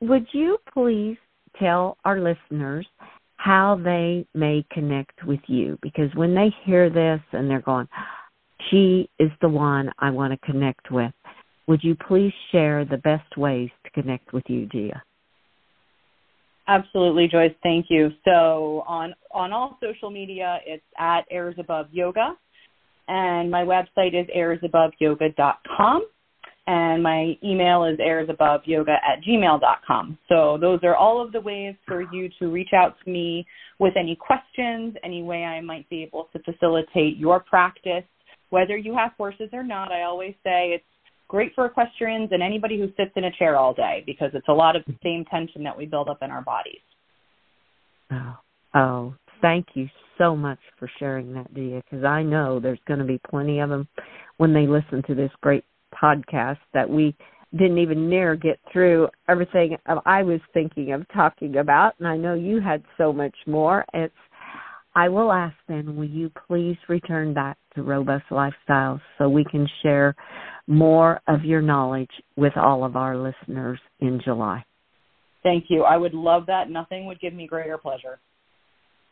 Would 0.00 0.26
you 0.32 0.58
please 0.74 1.18
tell 1.56 1.98
our 2.04 2.18
listeners 2.18 2.86
how 3.36 3.80
they 3.84 4.26
may 4.34 4.66
connect 4.72 5.24
with 5.24 5.40
you? 5.46 5.78
Because 5.82 6.12
when 6.16 6.34
they 6.34 6.52
hear 6.64 6.90
this 6.90 7.20
and 7.30 7.48
they're 7.48 7.60
going, 7.60 7.86
she 8.72 9.08
is 9.20 9.30
the 9.40 9.48
one 9.48 9.92
I 10.00 10.10
want 10.10 10.32
to 10.32 10.50
connect 10.50 10.90
with, 10.90 11.12
would 11.68 11.84
you 11.84 11.94
please 11.94 12.32
share 12.50 12.84
the 12.84 12.98
best 12.98 13.36
ways 13.36 13.70
to 13.84 13.90
connect 13.92 14.32
with 14.32 14.44
you, 14.48 14.66
Gia? 14.66 15.00
Absolutely, 16.68 17.28
Joyce. 17.28 17.54
Thank 17.62 17.86
you. 17.88 18.10
So 18.24 18.84
on 18.86 19.14
on 19.30 19.52
all 19.52 19.78
social 19.80 20.10
media, 20.10 20.58
it's 20.66 20.84
at 20.98 21.22
Airs 21.30 21.54
Above 21.58 21.86
Yoga, 21.92 22.36
and 23.08 23.50
my 23.50 23.62
website 23.62 24.20
is 24.20 24.26
airsAboveYoga.com, 24.36 26.06
and 26.66 27.02
my 27.02 27.38
email 27.44 27.84
is 27.84 27.98
airsAboveYoga 27.98 28.94
at 28.94 29.22
gmail.com. 29.22 30.18
So 30.28 30.58
those 30.60 30.80
are 30.82 30.96
all 30.96 31.24
of 31.24 31.30
the 31.30 31.40
ways 31.40 31.76
for 31.86 32.02
you 32.12 32.28
to 32.40 32.48
reach 32.50 32.72
out 32.74 32.96
to 33.04 33.10
me 33.10 33.46
with 33.78 33.94
any 33.96 34.16
questions, 34.16 34.96
any 35.04 35.22
way 35.22 35.44
I 35.44 35.60
might 35.60 35.88
be 35.88 36.02
able 36.02 36.28
to 36.32 36.40
facilitate 36.40 37.16
your 37.16 37.38
practice, 37.40 38.04
whether 38.50 38.76
you 38.76 38.92
have 38.96 39.12
horses 39.16 39.50
or 39.52 39.62
not. 39.62 39.92
I 39.92 40.02
always 40.02 40.34
say 40.42 40.70
it's 40.70 40.84
great 41.28 41.52
for 41.54 41.66
equestrians 41.66 42.30
and 42.32 42.42
anybody 42.42 42.78
who 42.78 42.86
sits 42.96 43.12
in 43.16 43.24
a 43.24 43.32
chair 43.32 43.56
all 43.56 43.74
day 43.74 44.02
because 44.06 44.30
it's 44.34 44.48
a 44.48 44.52
lot 44.52 44.76
of 44.76 44.82
the 44.86 44.94
same 45.02 45.24
tension 45.30 45.62
that 45.64 45.76
we 45.76 45.86
build 45.86 46.08
up 46.08 46.18
in 46.22 46.30
our 46.30 46.42
bodies. 46.42 46.80
Oh, 48.10 48.36
oh 48.74 49.14
thank 49.40 49.66
you 49.74 49.88
so 50.18 50.36
much 50.36 50.58
for 50.78 50.90
sharing 50.98 51.32
that, 51.34 51.52
Gia, 51.54 51.82
because 51.84 52.04
I 52.04 52.22
know 52.22 52.60
there's 52.60 52.78
going 52.86 53.00
to 53.00 53.06
be 53.06 53.20
plenty 53.28 53.60
of 53.60 53.70
them 53.70 53.88
when 54.38 54.52
they 54.52 54.66
listen 54.66 55.02
to 55.06 55.14
this 55.14 55.30
great 55.42 55.64
podcast 55.94 56.58
that 56.74 56.88
we 56.88 57.14
didn't 57.52 57.78
even 57.78 58.08
near 58.08 58.34
get 58.36 58.58
through 58.72 59.08
everything 59.28 59.76
I 60.04 60.22
was 60.22 60.40
thinking 60.52 60.92
of 60.92 61.06
talking 61.14 61.56
about, 61.56 61.94
and 61.98 62.08
I 62.08 62.16
know 62.16 62.34
you 62.34 62.60
had 62.60 62.82
so 62.98 63.12
much 63.12 63.34
more. 63.46 63.84
It's 63.94 64.14
I 64.94 65.10
will 65.10 65.30
ask 65.30 65.54
then, 65.68 65.94
will 65.94 66.08
you 66.08 66.30
please 66.46 66.76
return 66.88 67.34
back 67.34 67.58
to 67.74 67.82
Robust 67.82 68.24
Lifestyles 68.30 69.00
so 69.18 69.28
we 69.28 69.44
can 69.44 69.68
share 69.82 70.16
more 70.66 71.20
of 71.28 71.44
your 71.44 71.62
knowledge 71.62 72.10
with 72.36 72.56
all 72.56 72.84
of 72.84 72.96
our 72.96 73.16
listeners 73.16 73.78
in 74.00 74.20
July? 74.24 74.64
Thank 75.42 75.66
you. 75.68 75.84
I 75.84 75.96
would 75.96 76.14
love 76.14 76.46
that. 76.46 76.70
Nothing 76.70 77.06
would 77.06 77.20
give 77.20 77.32
me 77.32 77.46
greater 77.46 77.78
pleasure. 77.78 78.18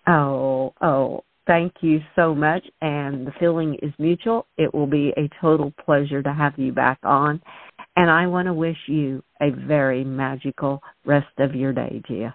Oh, 0.07 0.75
oh, 0.81 1.23
thank 1.47 1.75
you 1.81 2.01
so 2.17 2.35
much. 2.35 2.65
And 2.81 3.27
the 3.27 3.33
feeling 3.39 3.77
is 3.83 3.93
mutual. 3.99 4.47
It 4.59 4.75
will 4.75 4.89
be 4.89 5.13
a 5.17 5.29
total 5.41 5.73
pleasure 5.85 6.23
to 6.23 6.33
have 6.33 6.55
you 6.57 6.73
back 6.73 6.99
on. 7.05 7.41
And 7.97 8.11
I 8.11 8.27
want 8.27 8.47
to 8.47 8.55
wish 8.55 8.77
you 8.89 9.23
a 9.41 9.51
very 9.51 10.03
magical 10.05 10.83
rest 11.05 11.29
of 11.39 11.55
your 11.55 11.73
day, 11.73 12.03
Gia. 12.09 12.35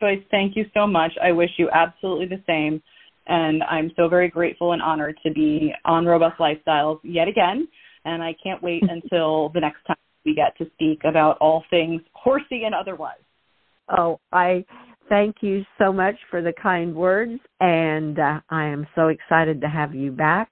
Joyce, 0.00 0.22
thank 0.30 0.56
you 0.56 0.64
so 0.72 0.86
much. 0.86 1.12
I 1.22 1.32
wish 1.32 1.50
you 1.58 1.68
absolutely 1.70 2.26
the 2.26 2.42
same. 2.46 2.82
And 3.26 3.62
I'm 3.64 3.92
so 3.96 4.08
very 4.08 4.28
grateful 4.28 4.72
and 4.72 4.82
honored 4.82 5.16
to 5.24 5.32
be 5.32 5.72
on 5.84 6.06
Robust 6.06 6.38
Lifestyles 6.38 7.00
yet 7.02 7.28
again. 7.28 7.68
And 8.04 8.22
I 8.22 8.34
can't 8.42 8.62
wait 8.62 8.82
until 8.88 9.50
the 9.50 9.60
next 9.60 9.84
time 9.86 9.96
we 10.24 10.34
get 10.34 10.56
to 10.58 10.70
speak 10.74 11.02
about 11.04 11.38
all 11.38 11.64
things 11.70 12.02
horsey 12.12 12.64
and 12.64 12.74
otherwise. 12.74 13.20
Oh, 13.96 14.20
I 14.32 14.64
thank 15.08 15.36
you 15.40 15.64
so 15.78 15.92
much 15.92 16.14
for 16.30 16.42
the 16.42 16.52
kind 16.62 16.94
words. 16.94 17.40
And 17.60 18.18
uh, 18.18 18.40
I 18.50 18.66
am 18.66 18.86
so 18.94 19.08
excited 19.08 19.60
to 19.60 19.68
have 19.68 19.94
you 19.94 20.10
back. 20.10 20.50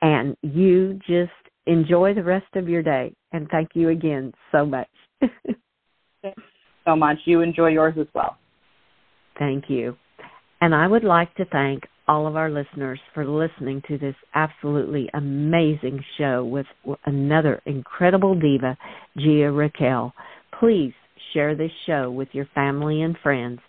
And 0.00 0.36
you 0.42 0.98
just 1.06 1.30
enjoy 1.66 2.14
the 2.14 2.22
rest 2.22 2.54
of 2.54 2.68
your 2.68 2.82
day. 2.82 3.14
And 3.32 3.48
thank 3.50 3.70
you 3.74 3.90
again 3.90 4.32
so 4.50 4.66
much. 4.66 4.88
so 6.84 6.96
much. 6.96 7.18
You 7.24 7.40
enjoy 7.40 7.68
yours 7.68 7.94
as 7.98 8.08
well. 8.14 8.36
Thank 9.38 9.64
you. 9.68 9.96
And 10.60 10.74
I 10.74 10.86
would 10.86 11.04
like 11.04 11.34
to 11.36 11.44
thank 11.46 11.84
all 12.08 12.26
of 12.26 12.36
our 12.36 12.50
listeners 12.50 12.98
for 13.14 13.26
listening 13.26 13.82
to 13.88 13.98
this 13.98 14.14
absolutely 14.34 15.08
amazing 15.14 16.02
show 16.18 16.44
with 16.44 16.66
another 17.06 17.60
incredible 17.66 18.34
diva, 18.34 18.76
Gia 19.16 19.50
Raquel. 19.50 20.12
Please 20.58 20.92
share 21.32 21.54
this 21.54 21.70
show 21.86 22.10
with 22.10 22.28
your 22.32 22.46
family 22.54 23.02
and 23.02 23.16
friends. 23.22 23.60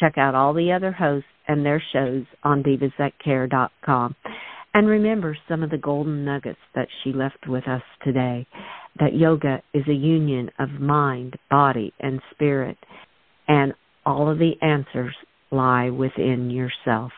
Check 0.00 0.16
out 0.16 0.34
all 0.34 0.54
the 0.54 0.72
other 0.72 0.92
hosts 0.92 1.28
and 1.46 1.64
their 1.64 1.82
shows 1.92 2.24
on 2.42 2.62
divasthatcare.com. 2.62 4.16
And 4.74 4.88
remember 4.88 5.36
some 5.48 5.62
of 5.62 5.70
the 5.70 5.78
golden 5.78 6.24
nuggets 6.24 6.58
that 6.74 6.88
she 7.02 7.12
left 7.12 7.46
with 7.46 7.68
us 7.68 7.82
today 8.02 8.46
that 9.00 9.14
yoga 9.14 9.62
is 9.72 9.84
a 9.88 9.94
union 9.94 10.50
of 10.58 10.68
mind, 10.70 11.36
body, 11.50 11.92
and 12.00 12.20
spirit. 12.32 12.76
And 13.48 13.72
all 14.04 14.30
of 14.30 14.38
the 14.38 14.52
answers 14.60 15.14
lie 15.50 15.90
within 15.90 16.50
yourself. 16.50 17.12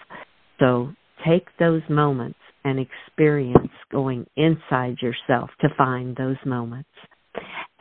So 0.59 0.93
take 1.27 1.47
those 1.59 1.83
moments 1.89 2.39
and 2.65 2.79
experience 2.79 3.73
going 3.91 4.27
inside 4.37 4.97
yourself 5.01 5.51
to 5.61 5.69
find 5.77 6.17
those 6.17 6.37
moments. 6.47 6.89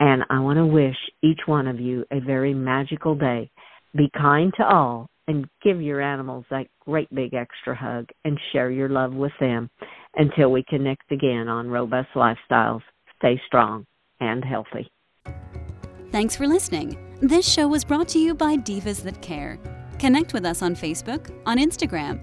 And 0.00 0.22
I 0.30 0.40
want 0.40 0.58
to 0.58 0.66
wish 0.66 0.96
each 1.22 1.40
one 1.46 1.66
of 1.66 1.80
you 1.80 2.04
a 2.10 2.20
very 2.20 2.54
magical 2.54 3.14
day. 3.14 3.50
Be 3.96 4.10
kind 4.16 4.52
to 4.58 4.64
all 4.64 5.08
and 5.26 5.46
give 5.62 5.80
your 5.80 6.02
animals 6.02 6.44
that 6.50 6.66
great 6.84 7.08
big 7.14 7.32
extra 7.34 7.74
hug 7.74 8.06
and 8.24 8.38
share 8.52 8.70
your 8.70 8.88
love 8.88 9.14
with 9.14 9.32
them 9.40 9.70
until 10.16 10.50
we 10.50 10.64
connect 10.68 11.10
again 11.10 11.48
on 11.48 11.68
Robust 11.68 12.08
Lifestyles. 12.14 12.82
Stay 13.18 13.40
strong 13.46 13.86
and 14.20 14.44
healthy. 14.44 14.90
Thanks 16.10 16.36
for 16.36 16.46
listening. 16.46 16.98
This 17.20 17.50
show 17.50 17.66
was 17.68 17.84
brought 17.84 18.08
to 18.08 18.18
you 18.18 18.34
by 18.34 18.56
Divas 18.56 19.02
That 19.02 19.20
Care. 19.22 19.58
Connect 19.98 20.34
with 20.34 20.44
us 20.44 20.60
on 20.60 20.74
Facebook, 20.74 21.32
on 21.46 21.58
Instagram, 21.58 22.22